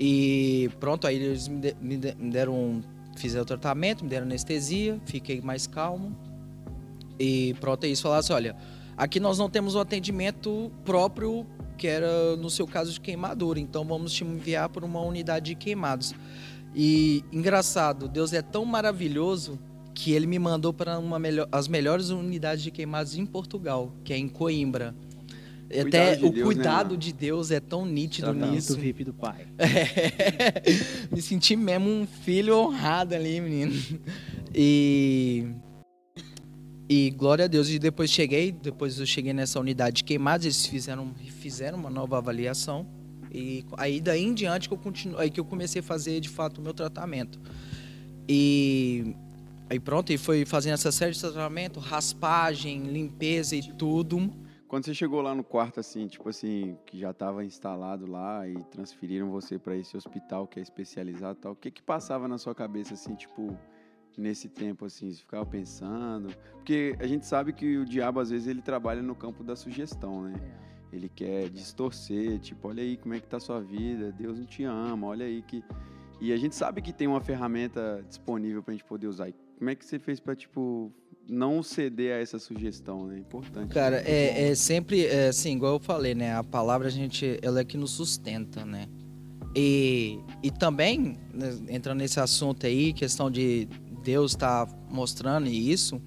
[0.00, 2.82] E pronto, aí eles me, de- me de- me deram, um-
[3.16, 6.16] fizeram o tratamento, me deram anestesia, fiquei mais calmo.
[7.18, 8.56] E pronto, aí eles falaram assim, olha,
[8.96, 11.46] aqui nós não temos um atendimento próprio,
[11.76, 15.54] que era no seu caso de queimadura, então vamos te enviar para uma unidade de
[15.54, 16.14] queimados.
[16.74, 19.58] E engraçado, Deus é tão maravilhoso
[19.94, 24.12] que ele me mandou para uma melhor, as melhores unidades de queimados em Portugal, que
[24.12, 24.94] é em Coimbra.
[25.80, 26.98] Até de o Deus, né, cuidado mano?
[26.98, 28.76] de Deus é tão nítido Tratamento nisso.
[28.76, 29.46] VIP do pai.
[31.10, 33.72] me senti mesmo um filho honrado ali, menino.
[34.54, 35.46] E
[36.88, 37.70] e glória a Deus.
[37.70, 42.18] E depois cheguei, depois eu cheguei nessa unidade de queimados, eles fizeram fizeram uma nova
[42.18, 42.86] avaliação.
[43.32, 46.28] E aí daí em diante que eu continuo, aí que eu comecei a fazer de
[46.28, 47.40] fato o meu tratamento.
[48.28, 49.14] E
[49.70, 54.30] aí pronto, e foi fazendo essa série de tratamento, raspagem, limpeza e tudo.
[54.72, 58.54] Quando você chegou lá no quarto, assim, tipo assim, que já estava instalado lá e
[58.70, 62.38] transferiram você para esse hospital que é especializado e tal, o que que passava na
[62.38, 63.54] sua cabeça, assim, tipo,
[64.16, 66.34] nesse tempo, assim, você ficava pensando?
[66.52, 70.22] Porque a gente sabe que o diabo, às vezes, ele trabalha no campo da sugestão,
[70.22, 70.32] né?
[70.90, 74.46] Ele quer distorcer, tipo, olha aí como é que tá a sua vida, Deus não
[74.46, 75.62] te ama, olha aí que...
[76.18, 79.28] E a gente sabe que tem uma ferramenta disponível pra gente poder usar.
[79.28, 80.90] E como é que você fez pra, tipo,
[81.28, 83.18] não ceder a essa sugestão, né?
[83.18, 83.72] Importante.
[83.72, 84.04] Cara, né?
[84.06, 86.34] é, é sempre é, assim, igual eu falei, né?
[86.34, 88.88] A palavra a gente, ela é que nos sustenta, né?
[89.54, 93.68] E, e também, né, entrando nesse assunto aí, questão de
[94.02, 96.00] Deus estar mostrando isso,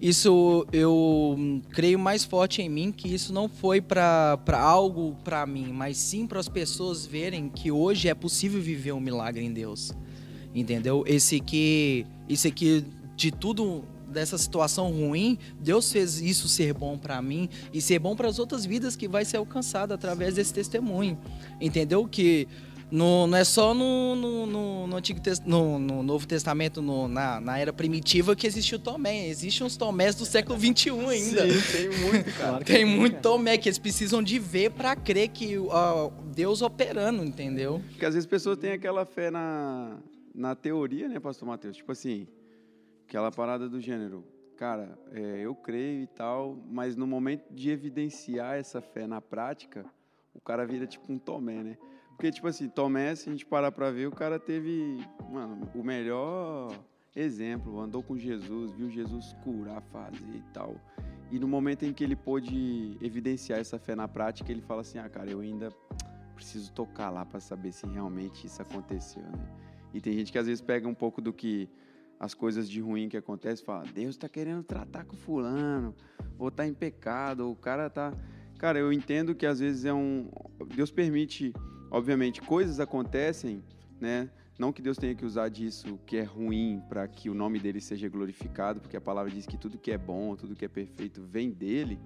[0.00, 1.36] isso eu
[1.70, 6.26] creio mais forte em mim que isso não foi para algo para mim, mas sim
[6.26, 9.92] para as pessoas verem que hoje é possível viver um milagre em Deus.
[10.54, 11.02] Entendeu?
[11.06, 13.84] Esse que esse aqui de tudo
[14.16, 18.38] dessa situação ruim, Deus fez isso ser bom para mim e ser bom para as
[18.38, 21.18] outras vidas que vai ser alcançada através desse testemunho.
[21.60, 22.06] Entendeu?
[22.08, 22.48] Que
[22.90, 27.40] no, não é só no, no, no, no Antigo no, no Novo Testamento, no- na,
[27.40, 29.26] na era primitiva, que existiu Tomé.
[29.28, 31.50] Existem uns Tomés do século XXI ainda.
[31.52, 32.58] Sim, tem muito, cara.
[32.64, 33.20] Tem muito.
[33.20, 37.82] Tomé que eles precisam de ver para crer que ó, Deus operando, entendeu?
[37.90, 39.98] Porque às vezes as pessoas têm aquela fé na,
[40.34, 41.76] na teoria, né, pastor Mateus?
[41.76, 42.26] Tipo assim,
[43.06, 44.24] aquela parada do gênero.
[44.56, 49.84] Cara, é, eu creio e tal, mas no momento de evidenciar essa fé na prática,
[50.34, 51.78] o cara vira tipo um Tomé, né?
[52.10, 54.98] Porque, tipo assim, Tomé, se a gente parar pra ver, o cara teve,
[55.30, 56.72] mano, o melhor
[57.14, 57.78] exemplo.
[57.78, 60.74] Andou com Jesus, viu Jesus curar, fazer e tal.
[61.30, 64.98] E no momento em que ele pôde evidenciar essa fé na prática, ele fala assim:
[64.98, 65.68] ah, cara, eu ainda
[66.34, 69.46] preciso tocar lá para saber se realmente isso aconteceu, né?
[69.92, 71.68] E tem gente que às vezes pega um pouco do que
[72.18, 75.94] as coisas de ruim que acontecem fala: Deus está querendo tratar com fulano,
[76.38, 78.12] ou tá em pecado, ou o cara tá.
[78.58, 80.30] Cara, eu entendo que às vezes é um.
[80.74, 81.52] Deus permite,
[81.90, 83.62] obviamente, coisas acontecem,
[84.00, 84.30] né?
[84.58, 87.80] Não que Deus tenha que usar disso que é ruim para que o nome dele
[87.80, 91.22] seja glorificado, porque a palavra diz que tudo que é bom, tudo que é perfeito
[91.22, 92.00] vem dele.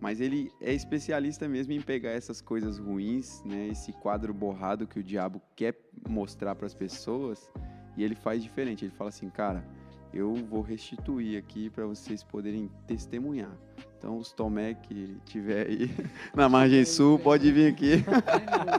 [0.00, 3.68] Mas ele é especialista mesmo em pegar essas coisas ruins, né?
[3.68, 7.48] Esse quadro borrado que o diabo quer mostrar para as pessoas,
[7.96, 8.84] e ele faz diferente.
[8.84, 9.64] Ele fala assim, cara,
[10.12, 13.50] eu vou restituir aqui para vocês poderem testemunhar.
[13.98, 15.90] Então, os Tomé que tiver aí
[16.34, 18.04] na margem sul, pode vir aqui.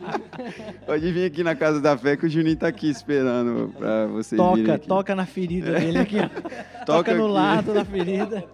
[0.85, 4.39] pode vir aqui na Casa da Fé que o Juninho tá aqui esperando para vocês
[4.41, 6.27] virem Toca, toca na ferida dele aqui, ó.
[6.83, 7.33] Toca Toca no aqui.
[7.33, 8.45] lado da ferida.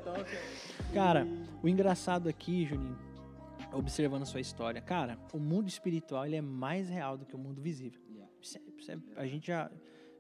[0.94, 1.28] Cara,
[1.64, 2.96] o engraçado aqui, Juninho,
[3.74, 7.40] observando a sua história, cara, o mundo espiritual ele é mais real do que o
[7.40, 8.00] mundo visível.
[8.16, 9.70] É- é- a gente já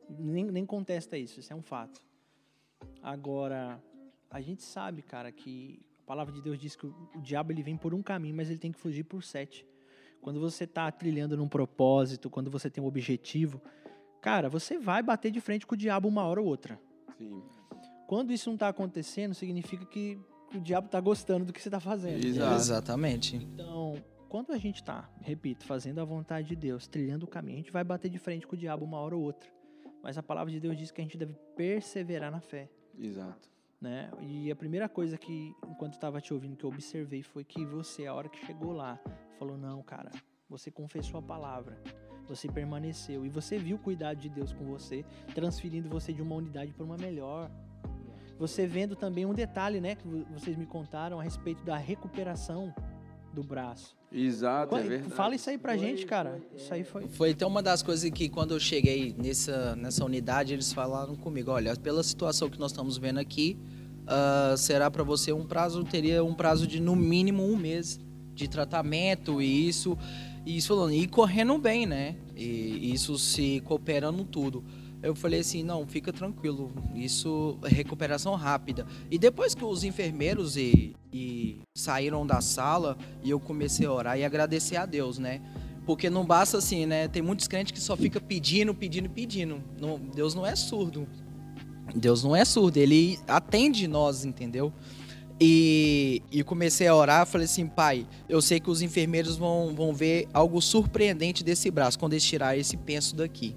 [0.09, 2.01] Nem, nem contesta isso, isso é um fato.
[3.01, 3.81] Agora,
[4.29, 7.77] a gente sabe, cara, que a palavra de Deus diz que o, diabo ele vem
[7.77, 9.65] por um caminho, mas ele tem que fugir por sete.
[10.21, 13.61] Quando você está trilhando num propósito, quando você tem um objetivo,
[14.21, 16.79] cara, você vai bater de frente com o diabo uma hora ou outra.
[17.17, 17.41] Sim.
[18.07, 20.19] Quando isso não está acontecendo, significa que
[20.53, 22.25] o diabo está gostando do que você está fazendo.
[22.25, 22.55] Exato.
[22.55, 23.35] Exatamente.
[23.35, 27.61] Então, quando a gente está, repito, fazendo a vontade de Deus, trilhando o caminho, a
[27.61, 29.49] gente vai bater de frente com o diabo uma hora ou outra.
[30.01, 32.69] Mas a palavra de Deus diz que a gente deve perseverar na fé.
[32.97, 33.49] Exato.
[33.81, 34.11] Né?
[34.21, 38.05] E a primeira coisa que, enquanto estava te ouvindo, que eu observei foi que você,
[38.05, 38.99] a hora que chegou lá,
[39.37, 40.11] falou: Não, cara,
[40.49, 41.81] você confessou a palavra,
[42.27, 46.35] você permaneceu e você viu o cuidado de Deus com você, transferindo você de uma
[46.35, 47.49] unidade para uma melhor.
[48.37, 52.73] Você vendo também um detalhe, né, que vo- vocês me contaram a respeito da recuperação
[53.33, 53.95] do braço.
[54.11, 55.13] Exato, é Qu- verdade.
[55.13, 56.39] Fala isso aí pra gente, cara.
[56.55, 57.07] Isso aí foi.
[57.09, 61.51] Foi até uma das coisas que quando eu cheguei nessa, nessa unidade, eles falaram comigo,
[61.51, 63.57] olha, pela situação que nós estamos vendo aqui,
[64.07, 67.99] ah, será para você um prazo, teria um prazo de no mínimo um mês
[68.33, 69.95] de tratamento e isso,
[70.45, 72.15] e isso falando, e correndo bem, né?
[72.35, 74.63] E isso se cooperando tudo.
[75.01, 78.85] Eu falei assim, não, fica tranquilo, isso é recuperação rápida.
[79.09, 84.19] E depois que os enfermeiros e, e saíram da sala, e eu comecei a orar
[84.19, 85.41] e agradecer a Deus, né?
[85.85, 87.07] Porque não basta assim, né?
[87.07, 89.63] Tem muitos crentes que só fica pedindo, pedindo, pedindo.
[89.79, 91.07] Não, Deus não é surdo.
[91.95, 94.71] Deus não é surdo, ele atende nós, entendeu?
[95.41, 99.93] E, e comecei a orar, falei assim, pai, eu sei que os enfermeiros vão, vão
[99.93, 103.55] ver algo surpreendente desse braço quando eles tirarem esse penso daqui.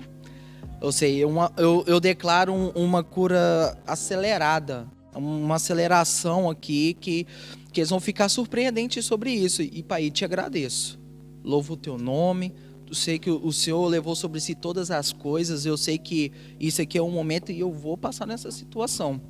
[0.83, 7.25] Eu sei, uma, eu, eu declaro um- uma cura acelerada, uma aceleração aqui que,
[7.73, 9.63] que eles vão ficar surpreendentes sobre isso.
[9.63, 10.99] E, pai, te agradeço.
[11.45, 12.53] Louvo o teu nome.
[12.89, 15.65] Eu sei que o o Senhor levou sobre si todas as coisas.
[15.65, 19.21] Eu sei que isso aqui é um momento e eu vou passar nessa situação.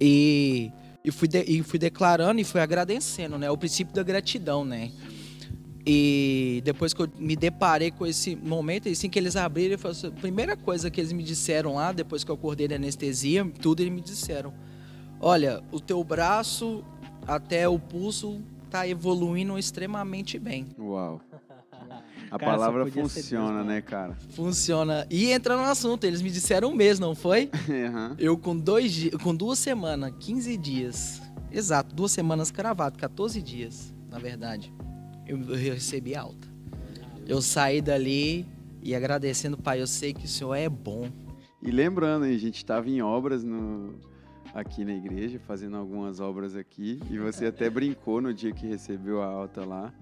[0.00, 0.70] E,
[1.04, 3.50] e, fui, de- e fui declarando e fui agradecendo, né?
[3.50, 4.90] O princípio da gratidão, né?
[5.90, 9.96] E depois que eu me deparei com esse momento, assim que eles abriram, eu falei
[9.96, 13.50] assim, a primeira coisa que eles me disseram lá, depois que eu acordei da anestesia,
[13.58, 14.52] tudo eles me disseram:
[15.18, 16.84] Olha, o teu braço
[17.26, 20.66] até o pulso tá evoluindo extremamente bem.
[20.78, 21.22] Uau.
[22.30, 24.14] A Cara, palavra funciona, Deus, né, cara?
[24.32, 25.06] Funciona.
[25.08, 27.48] E entrando no assunto, eles me disseram um mês, não foi?
[27.66, 28.14] Aham.
[28.18, 31.22] Eu com dois dias, com duas semanas, 15 dias.
[31.50, 34.70] Exato, duas semanas cravado, 14 dias, na verdade.
[35.28, 36.48] Eu, recebi alta.
[37.26, 38.46] Eu saí dali
[38.82, 41.10] e agradecendo, pai, eu sei que o senhor é bom.
[41.62, 43.98] E lembrando, a gente estava em obras no,
[44.54, 49.22] aqui na igreja, fazendo algumas obras aqui, e você até brincou no dia que recebeu
[49.22, 49.92] a alta lá,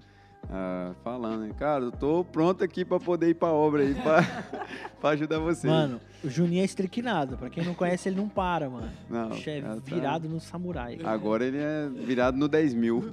[0.49, 5.39] ah, falando, cara, eu tô pronto aqui para poder ir para obra aí, para ajudar
[5.39, 5.67] você.
[5.67, 7.37] Mano, o Juninho é estriquinado.
[7.37, 8.89] Pra quem não conhece, ele não para, mano.
[9.09, 10.99] Não, O bicho é ela tá- virado no samurai.
[11.03, 13.03] Agora ele é virado no 10 mil.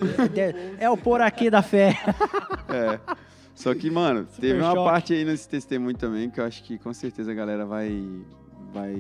[0.79, 1.95] É o por aqui da fé.
[2.67, 2.99] É.
[3.55, 4.91] Só que, mano, teve uma choque.
[4.91, 8.03] parte aí nesse testemunho também que eu acho que com certeza a galera vai,
[8.73, 8.95] vai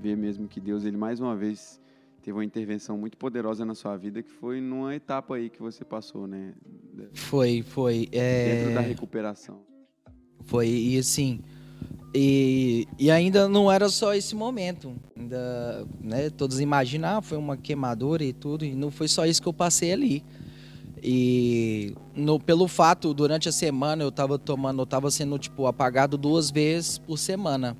[0.00, 1.80] ver mesmo que Deus, ele mais uma vez
[2.24, 5.84] teve uma intervenção muito poderosa na sua vida, que foi numa etapa aí que você
[5.84, 6.54] passou, né?
[7.12, 8.08] Foi, foi.
[8.10, 9.60] é, Dentro da recuperação.
[10.44, 11.40] Foi, e assim.
[12.14, 14.94] E, e ainda não era só esse momento.
[15.14, 19.42] Ainda, né, todos imaginam, ah, foi uma queimadura e tudo, e não foi só isso
[19.42, 20.24] que eu passei ali.
[21.02, 26.16] E no, pelo fato, durante a semana eu tava tomando, eu tava sendo, tipo, apagado
[26.16, 27.76] duas vezes por semana.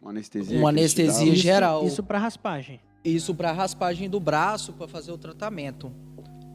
[0.00, 0.58] Uma anestesia.
[0.58, 1.32] Uma anestesia davam.
[1.32, 1.86] Isso, geral.
[1.86, 2.80] isso pra raspagem.
[3.04, 5.90] Isso para raspagem do braço para fazer o tratamento.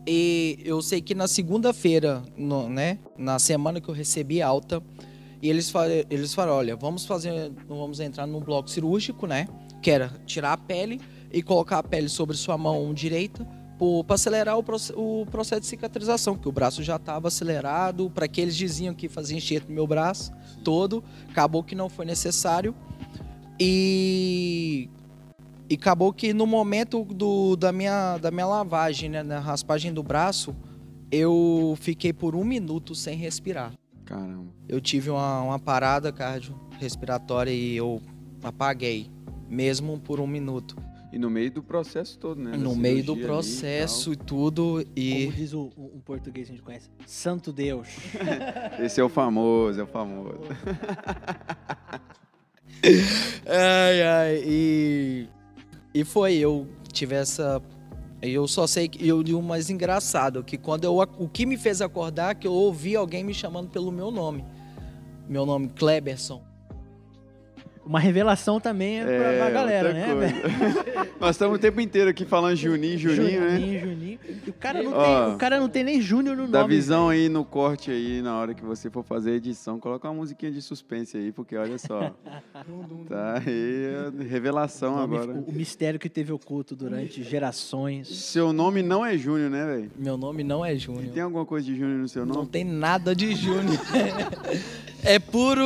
[0.07, 4.81] E eu sei que na segunda-feira, no- né, na semana que eu recebi alta,
[5.41, 9.47] e eles falaram, eles falaram, olha, vamos fazer, vamos entrar num bloco cirúrgico, né,
[9.81, 13.45] que era tirar a pele e colocar a pele sobre sua mão direita
[14.07, 14.63] para acelerar o,
[14.95, 19.09] o processo de cicatrização, que o braço já estava acelerado, para que eles diziam que
[19.09, 20.31] fazia enxerto no meu braço
[20.63, 22.73] todo, acabou que não foi necessário.
[23.59, 24.89] E
[25.69, 30.03] e acabou que no momento do, da, minha, da minha lavagem, né, na raspagem do
[30.03, 30.55] braço,
[31.11, 33.73] eu fiquei por um minuto sem respirar.
[34.05, 34.51] Caramba.
[34.67, 38.01] Eu tive uma, uma parada cardiorrespiratória e eu
[38.43, 39.09] apaguei,
[39.49, 40.75] mesmo por um minuto.
[41.11, 42.51] E no meio do processo todo, né?
[42.51, 44.85] da no meio do ali e processo e, tudo.
[44.95, 46.89] E Como diz o, um português que a gente conhece.
[47.07, 47.87] Santo Deus.
[48.79, 50.41] Esse é o famoso, é o famoso.
[53.47, 55.27] Ai, ai, e,
[55.95, 57.61] e foi, eu tive essa.
[58.21, 59.07] Eu só sei que.
[59.07, 60.97] Eu, e o mais engraçado, que quando eu.
[61.17, 64.43] O que me fez acordar, que eu ouvi alguém me chamando pelo meu nome.
[65.29, 66.43] Meu nome, Kleberson.
[67.85, 70.07] Uma revelação também é pra, pra galera, né.
[71.19, 73.59] Nós estamos o tempo inteiro aqui falando Juninho, Juninho, né?
[73.59, 74.19] Juninho, Juninho.
[74.45, 76.75] E o cara não, Ó, tem, o cara não tem nem Júnior no Dá nome.
[76.75, 80.15] visão aí no corte aí, na hora que você for fazer a edição, coloca uma
[80.15, 82.11] musiquinha de suspense aí, porque olha só.
[83.07, 85.31] tá aí, revelação O nome- agora.
[85.39, 88.07] O, o mistério que teve oculto durante gerações.
[88.07, 89.91] Seu nome não é Júnior, né, velho?
[89.97, 91.13] Meu nome não é Júnior.
[91.13, 92.47] tem alguma coisa de Júnior no seu Não nome?
[92.49, 93.79] tem nada de Júnior.
[95.03, 95.65] é puro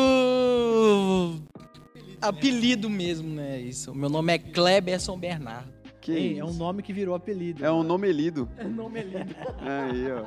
[2.21, 3.59] apelido mesmo, né?
[3.59, 3.93] Isso.
[3.93, 5.71] Meu nome é Kleberson Bernardo.
[6.01, 7.63] Que Ei, é um nome que virou apelido.
[7.63, 8.47] É um nome lido.
[8.57, 9.35] É um nome lindo.
[9.61, 10.25] Aí, ó.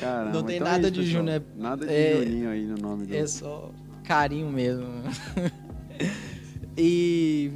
[0.00, 1.22] Caramba, Não tem então é nada isso, de pessoal.
[1.24, 3.14] Júnior, é- Nada de é- Juninho aí no nome do.
[3.16, 3.70] É só
[4.04, 4.84] carinho mesmo.
[6.76, 7.50] e,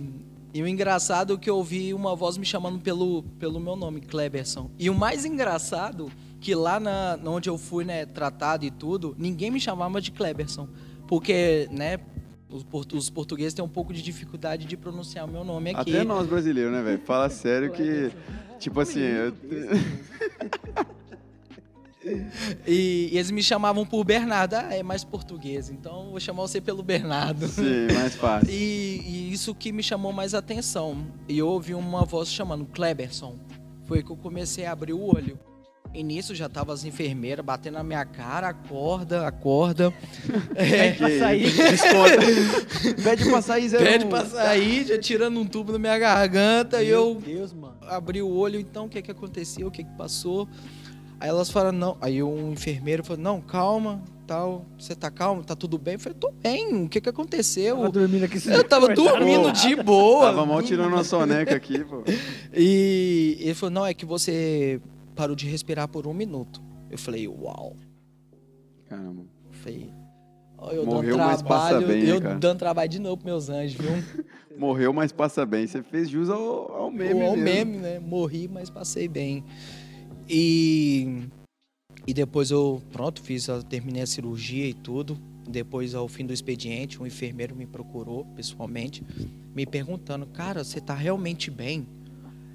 [0.54, 4.00] e o engraçado é que eu ouvi uma voz me chamando pelo, pelo meu nome,
[4.00, 4.70] Kleberson.
[4.78, 9.50] E o mais engraçado que lá na, onde eu fui, né, tratado e tudo, ninguém
[9.50, 10.68] me chamava de Kleberson.
[11.06, 11.98] Porque, né,
[12.48, 15.90] os, portu- os portugueses têm um pouco de dificuldade de pronunciar o meu nome aqui.
[15.94, 17.00] Até nós brasileiros, né, velho?
[17.00, 18.10] Fala sério que.
[18.58, 19.32] Tipo assim, eu...
[22.64, 24.54] E, e eles me chamavam por Bernardo.
[24.54, 27.48] Ah, é mais português, então eu vou chamar você pelo Bernardo.
[27.48, 28.48] sim, mais fácil.
[28.48, 31.04] E, e isso que me chamou mais atenção.
[31.28, 33.36] E eu ouvi uma voz chamando Kleberson.
[33.86, 35.36] Foi que eu comecei a abrir o olho.
[35.96, 39.90] E nisso já tava as enfermeiras batendo na minha cara, acorda, acorda.
[40.54, 41.50] É, Pra sair.
[43.02, 43.84] Pede pra sair zero.
[43.84, 46.82] pede pra sair, já tirando um tubo na minha garganta.
[46.82, 47.76] E Meu eu Deus, mano.
[47.88, 50.46] abri o olho, então o que que aconteceu, o que que passou.
[51.18, 51.96] Aí elas falaram, não.
[52.00, 54.66] Aí um enfermeiro falou, não, calma, tal.
[54.78, 55.42] Você tá calmo?
[55.42, 55.94] Tá tudo bem?
[55.94, 57.76] Eu falei, tô bem, o que que aconteceu?
[57.76, 58.38] Tava dormindo aqui.
[58.50, 60.26] Eu tava dormindo de boa.
[60.26, 62.02] Tava mal tirando uma soneca aqui, pô.
[62.54, 64.78] E ele falou, não, é que você
[65.16, 66.62] parou de respirar por um minuto.
[66.90, 67.74] Eu falei, uau.
[68.88, 69.22] Caramba.
[69.46, 69.90] Eu falei,
[70.58, 72.34] ó, eu Morreu, dando trabalho, bem, né, eu cara?
[72.38, 73.90] dando trabalho de novo pros meus anjos, viu?
[74.56, 75.66] Morreu, mas passa bem.
[75.66, 77.22] Você fez jus ao, ao meme.
[77.22, 77.98] Ao meme, né?
[77.98, 79.44] Morri, mas passei bem.
[80.28, 81.24] E,
[82.06, 85.18] e depois eu, pronto, fiz, a- terminei a cirurgia e tudo.
[85.48, 89.04] Depois, ao fim do expediente, um enfermeiro me procurou pessoalmente,
[89.54, 91.86] me perguntando, cara, você tá realmente bem?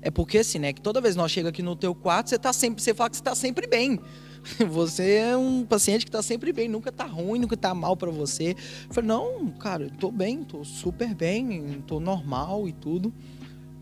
[0.02, 2.38] É porque assim, né, que toda vez que nós chega aqui no teu quarto, você
[2.38, 4.00] tá sempre, você fala que você tá sempre bem.
[4.72, 8.10] Você é um paciente que tá sempre bem, nunca tá ruim, nunca tá mal pra
[8.10, 8.56] você.
[8.88, 13.14] Eu falei, não, cara, eu tô bem, tô super bem, tô normal e tudo.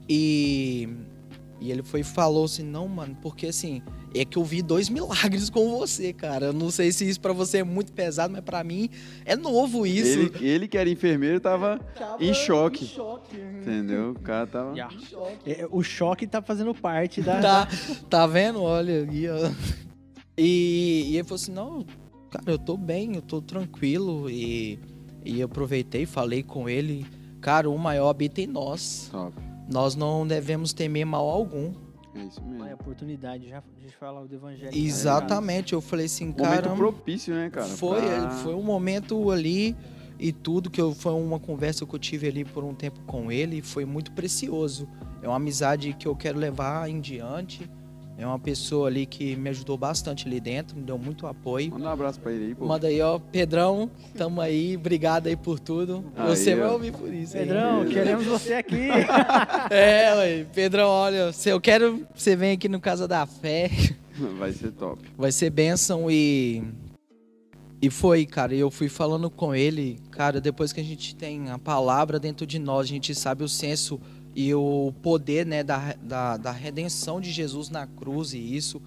[0.09, 0.89] E,
[1.59, 3.81] e ele foi e falou assim, não, mano, porque assim,
[4.15, 6.47] é que eu vi dois milagres com você, cara.
[6.47, 8.89] Eu não sei se isso pra você é muito pesado, mas pra mim
[9.25, 10.19] é novo isso.
[10.19, 11.79] Ele, ele que era enfermeiro tava.
[11.97, 12.85] Tava em choque.
[12.85, 13.35] em choque.
[13.37, 14.11] Entendeu?
[14.11, 14.75] O cara tava.
[14.75, 14.87] Já.
[14.87, 15.51] Em choque.
[15.51, 17.41] É, o choque tá fazendo parte da.
[17.41, 17.67] Tá,
[18.09, 18.61] tá vendo?
[18.61, 19.51] Olha aí, ó.
[20.37, 21.85] E, e ele falou assim, não,
[22.31, 24.29] cara, eu tô bem, eu tô tranquilo.
[24.29, 24.79] E,
[25.25, 27.05] e eu aproveitei, falei com ele.
[27.41, 29.09] Cara, o maior habita em nós.
[29.11, 29.48] Top.
[29.71, 31.71] Nós não devemos temer mal algum.
[32.15, 32.65] É isso mesmo.
[32.65, 34.75] É a oportunidade já de falar do evangelho.
[34.75, 35.73] Exatamente.
[35.73, 36.67] Eu falei assim, cara.
[36.69, 37.67] Momento propício, né, cara?
[37.67, 39.75] Foi, pra- foi um momento ali
[40.17, 43.31] e tudo que eu, foi uma conversa que eu tive ali por um tempo com
[43.31, 44.87] ele foi muito precioso.
[45.21, 47.69] É uma amizade que eu quero levar em diante.
[48.19, 51.71] É uma pessoa ali que me ajudou bastante ali dentro, me deu muito apoio.
[51.71, 52.65] Manda um abraço pra ele aí, pô.
[52.65, 56.03] Manda aí, ó, Pedrão, tamo aí, obrigado aí por tudo.
[56.17, 56.73] Aí, Você vai ó.
[56.73, 57.37] ouvir por isso.
[57.37, 57.43] aí.
[57.43, 58.89] Pedrão, queremos você aqui.
[59.71, 63.69] É, ué, Pedrão, olha, se eu quero que você venha aqui no Casa da Fé.
[64.37, 65.01] Vai ser top.
[65.17, 66.61] Vai ser bênção e.
[67.81, 68.53] E foi, cara.
[68.53, 72.59] Eu fui falando com ele, cara, depois que a gente tem a palavra dentro de
[72.59, 73.97] nós, a gente sabe o senso
[74.39, 78.81] e o poder, né, da, da, da redenção de Jesus na cruz e isso.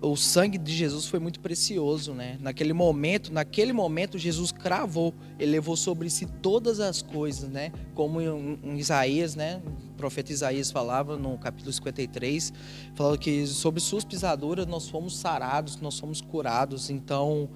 [0.00, 2.36] O sangue de Jesus foi muito precioso, né?
[2.40, 7.70] Naquele momento, naquele momento, Jesus cravou, ele levou sobre si todas as coisas, né?
[7.94, 9.62] Como em, em Isaías, né?
[9.92, 12.52] O profeta Isaías falava no capítulo 53,
[12.96, 16.90] falava que sobre suas pisaduras nós fomos sarados, nós fomos curados.
[16.90, 17.48] Então,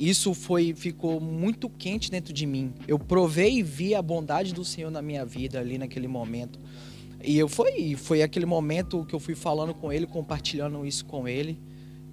[0.00, 2.72] isso foi ficou muito quente dentro de mim.
[2.88, 6.58] Eu provei e vi a bondade do Senhor na minha vida ali naquele momento.
[7.22, 11.28] E eu foi, foi aquele momento que eu fui falando com ele, compartilhando isso com
[11.28, 11.60] ele.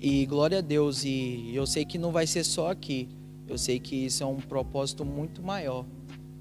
[0.01, 3.07] E glória a Deus, e eu sei que não vai ser só aqui.
[3.47, 5.85] Eu sei que isso é um propósito muito maior.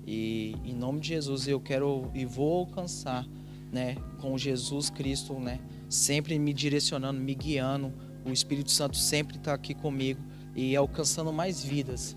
[0.04, 3.24] E em nome de Jesus eu quero e vou alcançar,
[3.70, 7.92] né, com Jesus Cristo, né, sempre me direcionando, me guiando.
[8.24, 10.20] O Espírito Santo sempre está aqui comigo
[10.56, 12.16] e alcançando mais vidas.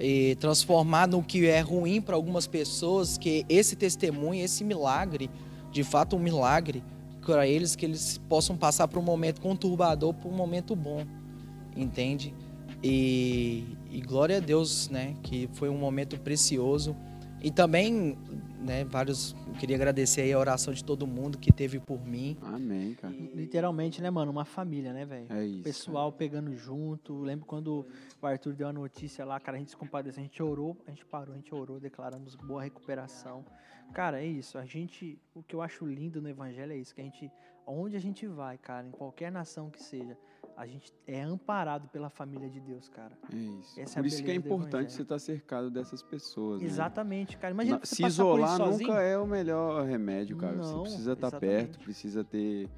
[0.00, 5.30] E transformar no que é ruim para algumas pessoas, que esse testemunho, esse milagre,
[5.70, 6.82] de fato um milagre,
[7.24, 11.04] para eles que eles possam passar por um momento conturbador por um momento bom,
[11.76, 12.34] entende?
[12.82, 16.94] E, e glória a Deus, né, que foi um momento precioso.
[17.42, 18.16] E também,
[18.64, 19.36] né, vários.
[19.46, 22.36] Eu queria agradecer aí a oração de todo mundo que teve por mim.
[22.42, 23.14] Amém, cara.
[23.14, 24.30] Literalmente, né, mano?
[24.30, 25.26] Uma família, né, velho?
[25.30, 25.62] É isso.
[25.62, 27.20] Pessoal pegando junto.
[27.20, 27.86] Lembro quando
[28.20, 30.90] o Arthur deu a notícia lá, cara, a gente se compadeceu, a gente orou, a
[30.90, 33.44] gente parou, a gente orou, declaramos boa recuperação.
[33.92, 34.58] Cara, é isso.
[34.58, 37.30] A gente, o que eu acho lindo no evangelho é isso, que a gente,
[37.66, 40.16] onde a gente vai, cara, em qualquer nação que seja,
[40.56, 43.16] a gente é amparado pela família de Deus, cara.
[43.32, 43.80] É isso.
[43.80, 46.60] Essa é Por isso que é importante você estar cercado dessas pessoas.
[46.62, 46.68] né?
[46.68, 47.52] Exatamente, cara.
[47.52, 50.56] Imagina Na- você se isolar nunca é o melhor remédio, cara.
[50.56, 51.56] você Não, precisa estar exatamente.
[51.70, 52.68] perto, precisa ter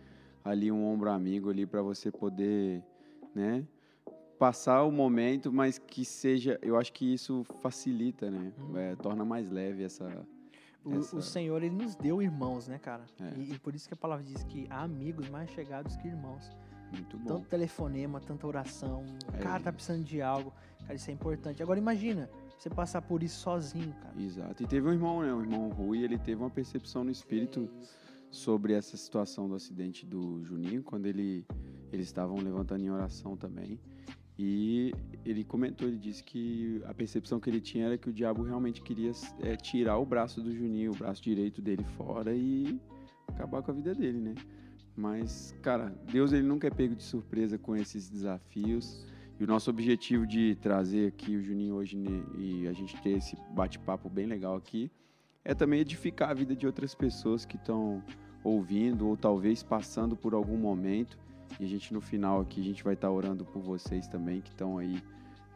[0.45, 2.83] ali um ombro amigo ali para você poder,
[3.35, 3.65] né,
[4.39, 8.53] passar o momento, mas que seja, eu acho que isso facilita, né?
[8.59, 8.77] Uhum.
[8.77, 10.05] É, torna mais leve essa
[10.85, 13.05] O, essa- o Senhor, ele nos deu irmãos, né, cara?
[13.21, 13.33] É.
[13.39, 16.49] E, e por isso que a palavra diz que há amigos mais chegados que irmãos.
[16.93, 17.27] Muito bom.
[17.27, 19.05] Tanto telefonema, tanta oração.
[19.33, 20.53] É O cara tá precisando de algo.
[20.81, 21.63] Cara, isso é importante.
[21.63, 24.21] Agora imagina, você passar por isso sozinho, cara.
[24.21, 24.63] Exato.
[24.63, 25.33] E teve um irmão, né?
[25.33, 27.69] O irmão Rui, ele teve uma percepção no espírito
[28.31, 31.47] sobre essa situação do acidente do Juninho, quando ele
[31.93, 33.79] eles estavam levantando em oração também.
[34.39, 34.93] E
[35.25, 38.83] ele comentou, ele disse que a percepção que ele tinha era que o diabo realmente
[38.83, 42.79] queria é, tirar o braço do Juninho, o braço direito dele fora e
[43.29, 44.35] acabar com a vida dele, né?
[44.97, 49.07] Mas, cara, Deus ele nunca é pego de surpresa com esses desafios.
[49.39, 51.99] E o nosso objetivo de trazer aqui o Juninho hoje
[52.39, 54.91] e a gente ter esse bate-papo bem legal aqui
[55.45, 58.03] é também edificar a vida de outras pessoas que estão
[58.43, 61.19] ouvindo ou talvez passando por algum momento.
[61.61, 64.49] E a gente no final aqui a gente vai estar orando por vocês também que
[64.49, 65.03] estão aí,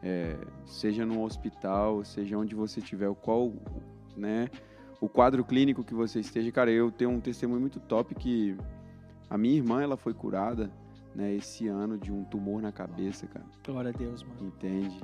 [0.03, 3.51] é, seja no hospital, seja onde você estiver, qual,
[4.15, 4.47] né,
[5.01, 6.51] o quadro clínico que você esteja.
[6.51, 8.55] Cara, eu tenho um testemunho muito top que
[9.31, 10.69] a minha irmã ela foi curada,
[11.15, 13.45] né, esse ano de um tumor na cabeça, cara.
[13.65, 14.45] Glória a Deus, mano.
[14.45, 14.99] Entende?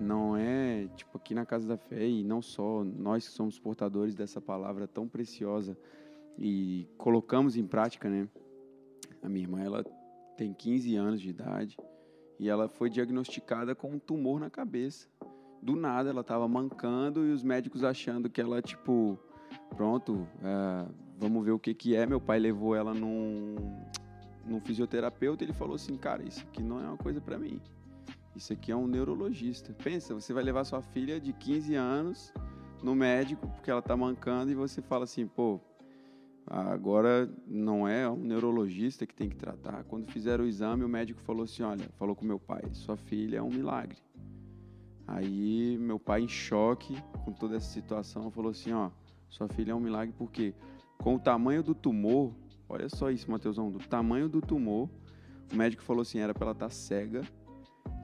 [0.00, 4.16] Não é tipo aqui na casa da fé e não só nós que somos portadores
[4.16, 5.78] dessa palavra tão preciosa
[6.36, 8.28] e colocamos em prática, né?
[9.22, 9.84] A minha irmã ela
[10.36, 11.76] tem 15 anos de idade
[12.36, 15.06] e ela foi diagnosticada com um tumor na cabeça.
[15.62, 19.16] Do nada ela estava mancando e os médicos achando que ela tipo
[19.76, 22.06] pronto, é, vamos ver o que que é.
[22.06, 23.56] Meu pai levou ela num
[24.48, 27.60] num fisioterapeuta, ele falou assim, cara, isso aqui não é uma coisa para mim.
[28.34, 29.74] Isso aqui é um neurologista.
[29.74, 32.32] Pensa, você vai levar sua filha de 15 anos
[32.82, 35.60] no médico porque ela tá mancando e você fala assim, pô,
[36.46, 39.84] agora não é um neurologista que tem que tratar.
[39.84, 43.38] Quando fizeram o exame, o médico falou assim, olha, falou com meu pai, sua filha
[43.38, 43.98] é um milagre.
[45.06, 48.90] Aí meu pai em choque com toda essa situação falou assim, ó,
[49.28, 50.54] sua filha é um milagre porque
[50.98, 52.34] com o tamanho do tumor,
[52.68, 54.90] olha só isso, Mateusão, do tamanho do tumor,
[55.52, 57.22] o médico falou assim, era para ela estar cega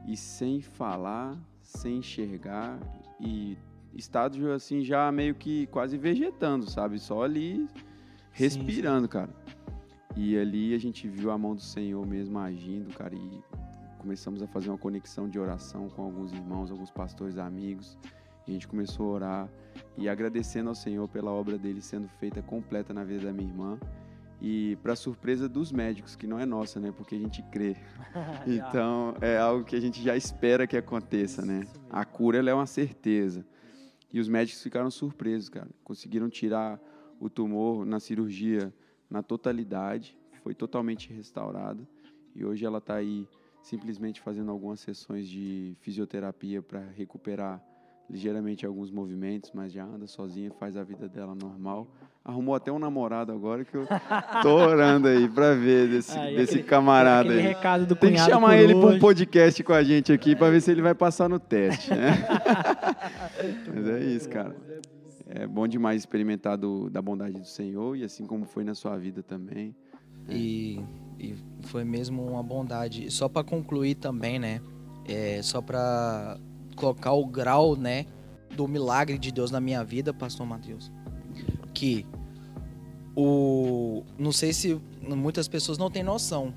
[0.07, 2.79] e sem falar, sem enxergar
[3.21, 3.59] e
[3.95, 6.99] estado assim já meio que quase vegetando, sabe?
[6.99, 7.69] Só ali
[8.33, 9.31] respirando, cara.
[10.17, 13.43] E ali a gente viu a mão do Senhor mesmo agindo, cara, e
[13.99, 17.99] começamos a fazer uma conexão de oração com alguns irmãos, alguns pastores amigos.
[18.47, 19.49] A gente começou a orar
[19.97, 23.79] e agradecendo ao Senhor pela obra dele sendo feita completa na vida da minha irmã.
[24.41, 26.93] E para surpresa dos médicos, que não é nossa, né?
[26.95, 27.77] Porque a gente crê.
[28.47, 31.67] Então, é algo que a gente já espera que aconteça, né?
[31.89, 33.47] A cura ela é uma certeza.
[34.13, 35.69] E os médicos ficaram surpresos, cara.
[35.83, 36.79] Conseguiram tirar
[37.19, 38.73] o tumor na cirurgia
[39.09, 41.89] na totalidade, foi totalmente restaurada.
[42.35, 43.27] E hoje ela está aí
[43.63, 47.65] simplesmente fazendo algumas sessões de fisioterapia para recuperar
[48.11, 51.89] ligeiramente alguns movimentos, mas já anda sozinha, faz a vida dela normal.
[52.25, 53.87] Arrumou até um namorado agora que eu
[54.43, 57.47] tô orando aí para ver desse, Aí, desse aquele- camarada Aquele aí.
[57.55, 60.63] recado do Tem que chamar ele para um podcast com a gente aqui para ver
[60.63, 62.13] se ele vai passar no teste, né?
[63.75, 64.57] Mas é isso, cara.
[65.27, 68.97] É bom demais experimentar do, da bondade do Senhor e assim como foi na sua
[68.97, 69.75] vida também.
[70.29, 70.81] E,
[71.19, 73.11] e foi mesmo uma bondade.
[73.11, 74.61] Só para concluir também, né?
[75.07, 76.39] É, só para
[76.75, 78.07] colocar o grau, né,
[78.57, 80.91] do milagre de Deus na minha vida, pastor Mateus.
[81.73, 82.07] Que
[83.17, 86.53] o não sei se muitas pessoas não têm noção,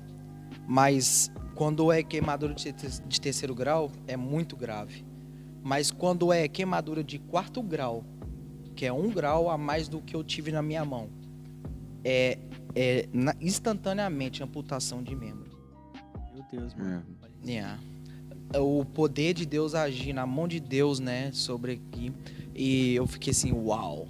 [0.66, 5.04] mas quando é queimadura de te- de terceiro grau é muito grave.
[5.62, 8.04] Mas quando é queimadura de quarto grau,
[8.74, 11.08] que é um grau a mais do que eu tive na minha mão,
[12.04, 12.38] é
[12.74, 15.50] é na- instantaneamente amputação de membro.
[16.34, 17.02] Meu Deus, mano.
[17.44, 17.50] É.
[17.50, 17.78] Yeah.
[18.54, 22.12] O poder de Deus agir na mão de Deus, né, sobre aqui.
[22.54, 24.08] E eu fiquei assim, uau.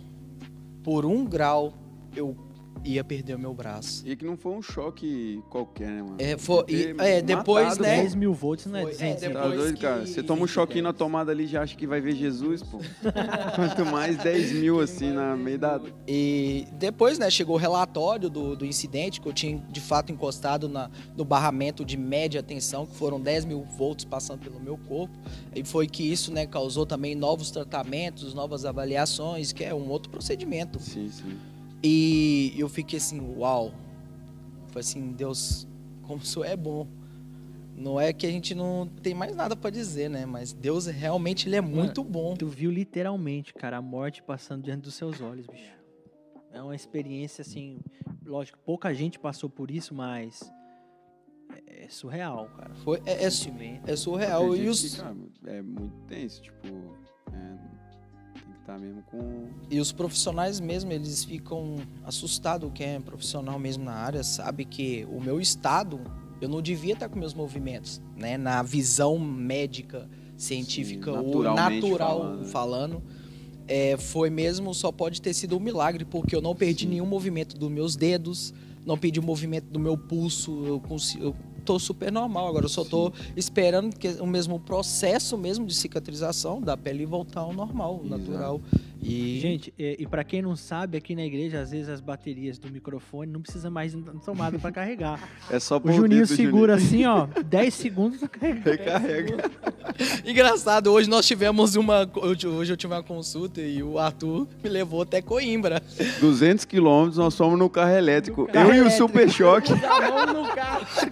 [0.82, 1.74] Por um grau
[2.14, 2.36] eu
[2.84, 4.02] ia perder o meu braço.
[4.06, 6.16] E que não foi um choque qualquer, né, mano?
[6.18, 7.96] É, foi, e- é, depois, matado, né?
[8.00, 9.20] 10 mil volts não é Foi- é, 200.
[9.20, 10.06] Tá depois doido, que- cara?
[10.06, 12.78] Você toma um choquinho na tomada ali já acha que vai ver Jesus, pô.
[13.56, 15.80] Quanto mais 10 mil assim na meio da.
[16.06, 20.68] E depois, né, chegou o relatório do, do incidente, que eu tinha de fato encostado
[20.68, 25.14] na, no barramento de média tensão, que foram 10 mil volts passando pelo meu corpo.
[25.54, 30.10] E foi que isso, né, causou também novos tratamentos, novas avaliações, que é um outro
[30.10, 30.80] procedimento.
[30.80, 31.36] Sim, sim.
[31.82, 33.72] E eu fiquei assim, uau.
[34.68, 35.66] Foi assim, Deus,
[36.02, 36.86] como isso é bom.
[37.76, 40.26] Não é que a gente não tem mais nada pra dizer, né?
[40.26, 42.34] Mas Deus realmente ele é muito bom.
[42.34, 45.78] Tu viu literalmente, cara, a morte passando diante dos seus olhos, bicho.
[46.50, 47.78] É uma experiência assim,
[48.24, 50.50] lógico, pouca gente passou por isso, mas
[51.68, 52.74] é é surreal, cara.
[52.74, 53.30] Foi, é, é,
[53.86, 54.54] é surreal.
[54.54, 55.16] E os, que, cara,
[55.46, 56.66] é muito tenso, tipo.
[57.32, 57.77] é,
[58.76, 59.46] mesmo com.
[59.70, 62.70] E os profissionais mesmo, eles ficam assustados.
[62.74, 66.00] Quem é profissional mesmo na área sabe que o meu estado,
[66.40, 68.36] eu não devia estar com meus movimentos, né?
[68.36, 72.48] Na visão médica, científica Sim, ou natural falando, né?
[72.48, 73.02] falando.
[73.66, 76.90] é, foi mesmo, só pode ter sido um milagre, porque eu não perdi Sim.
[76.90, 78.54] nenhum movimento dos meus dedos,
[78.86, 81.36] não perdi o movimento do meu pulso, eu, consigo, eu
[81.68, 82.48] tô super normal.
[82.48, 87.40] Agora eu só tô esperando que o mesmo processo mesmo de cicatrização da pele voltar
[87.40, 88.58] ao normal, natural.
[89.00, 92.58] E Gente, e, e para quem não sabe, aqui na igreja, às vezes as baterias
[92.58, 95.20] do microfone não precisa mais de tomada para carregar.
[95.50, 98.64] É só O Juninho segura assim, ó, 10 segundos pra carregar.
[98.64, 99.50] Recarrega.
[100.24, 102.10] Engraçado, hoje nós tivemos uma.
[102.16, 105.82] Hoje eu tive uma consulta e o Arthur me levou até Coimbra.
[106.20, 108.42] 200 quilômetros, nós fomos no carro elétrico.
[108.42, 109.06] No carro Eu e o elétrico.
[109.08, 109.72] Super Choque.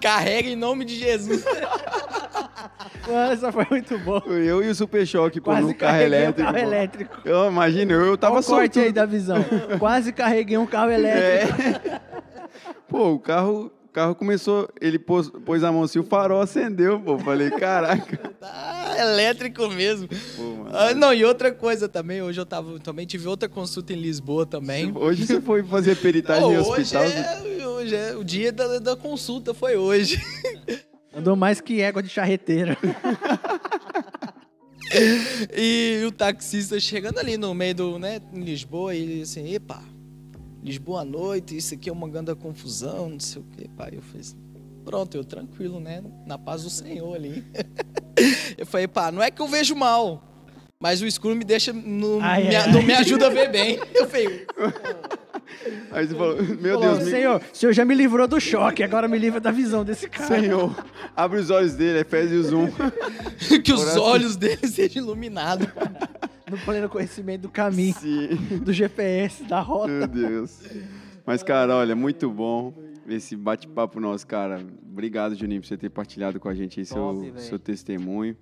[0.01, 1.43] Carrega em nome de Jesus.
[3.07, 4.21] Mano, essa foi muito boa.
[4.27, 6.41] Eu e o Super Choque, pô, no carro elétrico.
[6.41, 7.17] carro elétrico.
[7.23, 9.37] Eu imagino, eu, eu tava Olha o corte aí da visão.
[9.79, 11.61] Quase carreguei um carro elétrico.
[11.61, 12.01] É.
[12.87, 16.99] Pô, o carro, o carro começou, ele pôs, pôs a mão assim, o farol acendeu,
[16.99, 17.17] pô.
[17.19, 18.37] Falei, caraca.
[18.49, 20.07] Ah, elétrico mesmo.
[20.07, 20.67] Pô.
[20.71, 24.45] Ah, não, e outra coisa também, hoje eu tava, também tive outra consulta em Lisboa
[24.45, 24.91] também.
[24.95, 27.03] Hoje você foi fazer peritagem Não, em hoje, hospital.
[27.03, 30.21] é, hoje é o dia da, da consulta, foi hoje.
[31.13, 32.77] Andou mais que égua de charreteira.
[35.55, 39.81] E o taxista chegando ali no meio do, né, em Lisboa, e ele assim, epa,
[40.63, 43.91] Lisboa à noite, isso aqui é uma grande confusão, não sei o que, pai.
[43.93, 44.37] Eu falei assim,
[44.83, 47.43] pronto, eu tranquilo, né, na paz do Senhor ali.
[48.57, 50.23] eu falei, pá, não é que eu vejo mal,
[50.79, 52.85] mas o escuro me deixa, não, Ai, me, ai, não ai.
[52.85, 53.79] me ajuda a ver bem.
[53.93, 54.45] Eu falei,
[55.91, 58.83] Aí você falou, meu Falou, Deus, me- Senhor, o senhor já me livrou do choque,
[58.83, 60.39] agora me livra da visão desse cara.
[60.41, 60.75] Senhor,
[61.15, 62.67] abre os olhos dele, Efésios 1.
[63.63, 64.03] que os Oração.
[64.03, 65.67] olhos dele sejam iluminados.
[66.49, 68.29] No pleno conhecimento do caminho, Sim,
[68.63, 69.89] do GPS, da rota.
[69.89, 70.61] meu Deus.
[71.25, 72.73] Mas, cara, olha, muito bom
[73.05, 74.65] esse bate-papo nosso, cara.
[74.89, 78.33] Obrigado, Juninho, por você ter partilhado com a gente aí seu, Top, seu testemunho.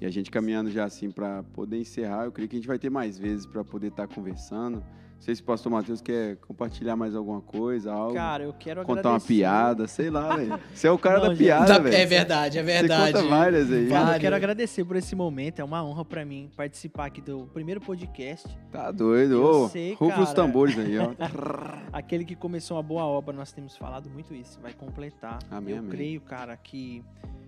[0.00, 2.78] E a gente caminhando já assim para poder encerrar, eu creio que a gente vai
[2.78, 4.82] ter mais vezes para poder estar conversando.
[5.24, 8.12] Não sei se o pastor Matheus quer compartilhar mais alguma coisa, algo.
[8.12, 9.26] Cara, eu quero contar uma agradecer.
[9.26, 10.60] piada, sei lá, velho.
[10.74, 11.38] Você é o cara Não, da gente.
[11.44, 11.96] piada, velho.
[11.96, 13.12] é verdade, é Você verdade.
[13.14, 13.88] conta várias aí.
[13.88, 15.60] Cara, eu quero agradecer por esse momento.
[15.60, 18.46] É uma honra pra mim participar aqui do primeiro podcast.
[18.70, 19.32] Tá doido.
[19.36, 21.12] Eu Ô, sei, rufa os tambores aí, ó.
[21.90, 24.60] Aquele que começou uma boa obra, nós temos falado muito isso.
[24.60, 25.38] Vai completar.
[25.50, 25.90] Amém, eu amém.
[25.90, 27.02] creio, cara, que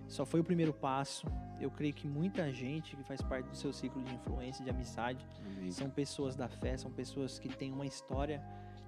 [0.07, 1.27] só foi o primeiro passo.
[1.59, 5.25] Eu creio que muita gente que faz parte do seu ciclo de influência, de amizade,
[5.57, 5.71] Amém.
[5.71, 8.41] são pessoas da fé, são pessoas que têm uma história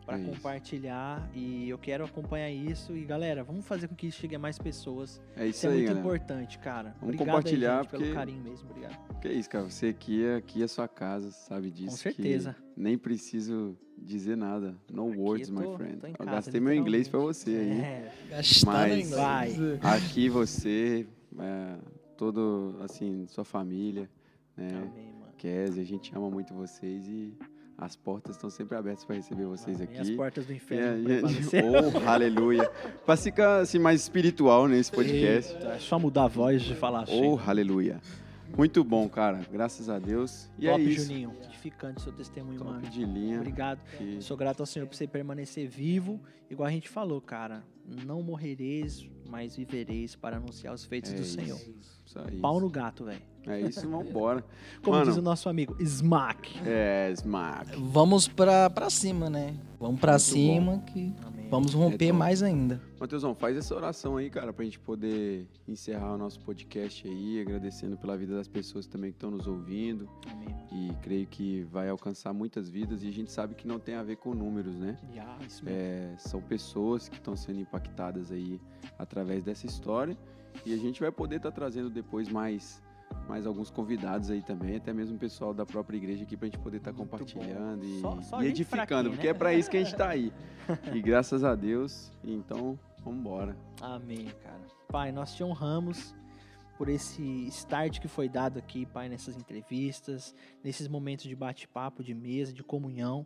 [0.05, 4.19] para É compartilhar e eu quero acompanhar isso e galera, vamos fazer com que isso
[4.19, 5.21] chegue a mais pessoas.
[5.35, 6.05] É isso Isso é aí, muito galera.
[6.07, 6.89] importante, cara.
[6.99, 9.19] Vamos Obrigado compartilhar, aí, gente, porque- pelo carinho mesmo, obrigado.
[9.19, 9.69] Que é isso, cara.
[9.69, 11.89] Você aqui é, aqui é sua casa, sabe disso.
[11.91, 12.55] Com que certeza.
[12.75, 14.75] nem preciso dizer nada.
[14.91, 15.97] No Aqui words, eu my tô- friend.
[15.97, 17.45] tô em Eu casa, gastei meu inglês pra literalmente.
[17.45, 17.81] você aí.
[17.81, 19.09] É, Gastando Mas- inglês.
[19.79, 19.95] Vai.
[19.95, 21.07] Aqui você,
[21.39, 21.75] é,
[22.17, 24.09] todo, assim, sua família,
[24.57, 24.67] né?
[24.69, 25.33] amém, mano.
[25.37, 27.33] Kézia, a gente ama muito vocês e
[27.77, 29.97] as portas estão sempre abertas para receber vocês aqui.
[29.97, 31.03] As portas do É, inferno.
[31.05, 31.63] prevalecer.
[32.05, 32.69] oh, aleluia.
[33.05, 35.53] Pra ficar assim, mais espiritual nesse podcast.
[35.53, 37.21] Eita, é só mudar a voz de falar assim.
[37.25, 38.01] Oh, aleluia.
[38.57, 39.41] Muito bom, cara.
[39.51, 40.49] Graças a Deus.
[40.57, 41.05] E Top, é isso.
[41.07, 41.33] Juninho.
[41.45, 42.89] Edificante seu testemunho, Top mano.
[42.89, 43.37] de linha.
[43.37, 43.79] Obrigado.
[44.21, 46.19] Sou grato ao Senhor por você permanecer vivo.
[46.49, 47.63] Igual a gente falou, cara.
[48.05, 51.35] Não morrereis, mas vivereis para anunciar os feitos É do isso.
[51.35, 51.59] Senhor.
[52.05, 52.39] Isso aí.
[52.39, 53.21] Pau no gato, velho.
[53.49, 54.43] É isso, vambora.
[54.83, 55.09] Como Mano.
[55.09, 56.59] diz o nosso amigo, smack.
[56.65, 57.75] É, Smack.
[57.81, 59.55] Vamos pra, pra cima, né?
[59.79, 61.39] Vamos pra Muito cima que Amém.
[61.49, 62.79] Vamos romper Então, mais ainda.
[62.99, 67.97] Mateusão, faz essa oração aí, cara, pra gente poder encerrar o nosso podcast aí, agradecendo
[67.97, 70.07] pela vida das pessoas também que estão nos ouvindo.
[70.31, 70.55] Amém.
[70.71, 73.01] E creio que vai alcançar muitas vidas.
[73.01, 74.95] E a gente sabe que não tem a ver com números, né?
[75.15, 75.79] Já, isso mesmo.
[75.79, 78.61] É, são pessoas que estão sendo impactadas aí
[78.99, 80.15] através dessa história.
[80.65, 82.81] E a gente vai poder estar trazendo depois mais,
[83.27, 86.59] mais alguns convidados aí também, até mesmo o pessoal da própria igreja aqui pra gente
[86.59, 87.99] poder estar Muito compartilhando e.
[88.01, 89.31] Só- só e edificando, fraquinha, porque né?
[89.31, 90.33] é para isso que a gente tá aí.
[90.93, 93.57] E graças a Deus, então, vamos embora.
[93.81, 94.61] Amém, cara.
[94.87, 96.13] Pai, nós te honramos
[96.77, 100.33] por esse start que foi dado aqui, Pai, nessas entrevistas,
[100.63, 103.25] nesses momentos de bate-papo, de mesa, de comunhão.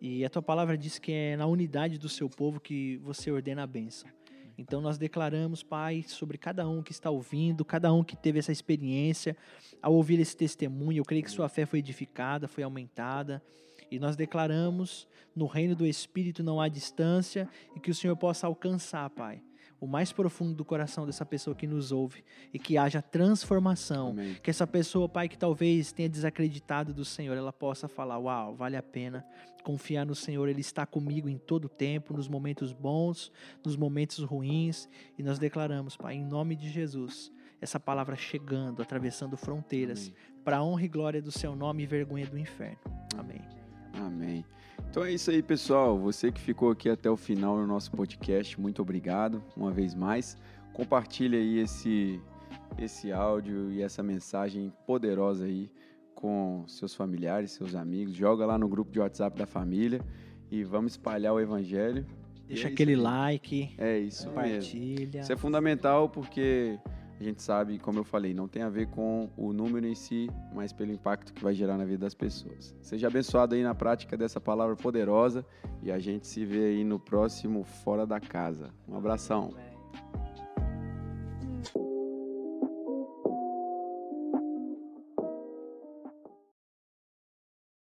[0.00, 3.62] E a tua palavra diz que é na unidade do seu povo que você ordena
[3.62, 4.08] a bênção.
[4.58, 8.52] Então nós declaramos, Pai, sobre cada um que está ouvindo, cada um que teve essa
[8.52, 9.36] experiência,
[9.82, 13.42] ao ouvir esse testemunho, eu creio que sua fé foi edificada, foi aumentada.
[13.90, 18.46] E nós declaramos, no reino do Espírito não há distância e que o Senhor possa
[18.46, 19.42] alcançar, Pai,
[19.80, 24.10] o mais profundo do coração dessa pessoa que nos ouve e que haja transformação.
[24.10, 24.36] Amém.
[24.42, 28.76] Que essa pessoa, Pai, que talvez tenha desacreditado do Senhor, ela possa falar: Uau, vale
[28.76, 29.24] a pena
[29.62, 33.32] confiar no Senhor, Ele está comigo em todo o tempo, nos momentos bons,
[33.64, 34.88] nos momentos ruins.
[35.18, 40.12] E nós declaramos, Pai, em nome de Jesus, essa palavra chegando, atravessando fronteiras,
[40.44, 42.78] para a honra e glória do Seu nome e vergonha do inferno.
[43.18, 43.42] Amém.
[43.94, 44.44] Amém.
[44.90, 45.98] Então é isso aí, pessoal.
[45.98, 50.36] Você que ficou aqui até o final do nosso podcast, muito obrigado uma vez mais.
[50.72, 52.20] Compartilhe aí esse,
[52.78, 55.70] esse áudio e essa mensagem poderosa aí
[56.14, 58.14] com seus familiares, seus amigos.
[58.14, 60.00] Joga lá no grupo de WhatsApp da família
[60.50, 62.06] e vamos espalhar o evangelho.
[62.46, 64.40] Deixa é aquele like, É isso mesmo.
[64.42, 65.20] compartilha.
[65.20, 66.78] Isso é fundamental porque
[67.18, 70.28] a gente sabe, como eu falei, não tem a ver com o número em si,
[70.54, 72.74] mas pelo impacto que vai gerar na vida das pessoas.
[72.82, 75.44] Seja abençoado aí na prática dessa palavra poderosa
[75.82, 78.70] e a gente se vê aí no próximo Fora da Casa.
[78.86, 79.50] Um abração.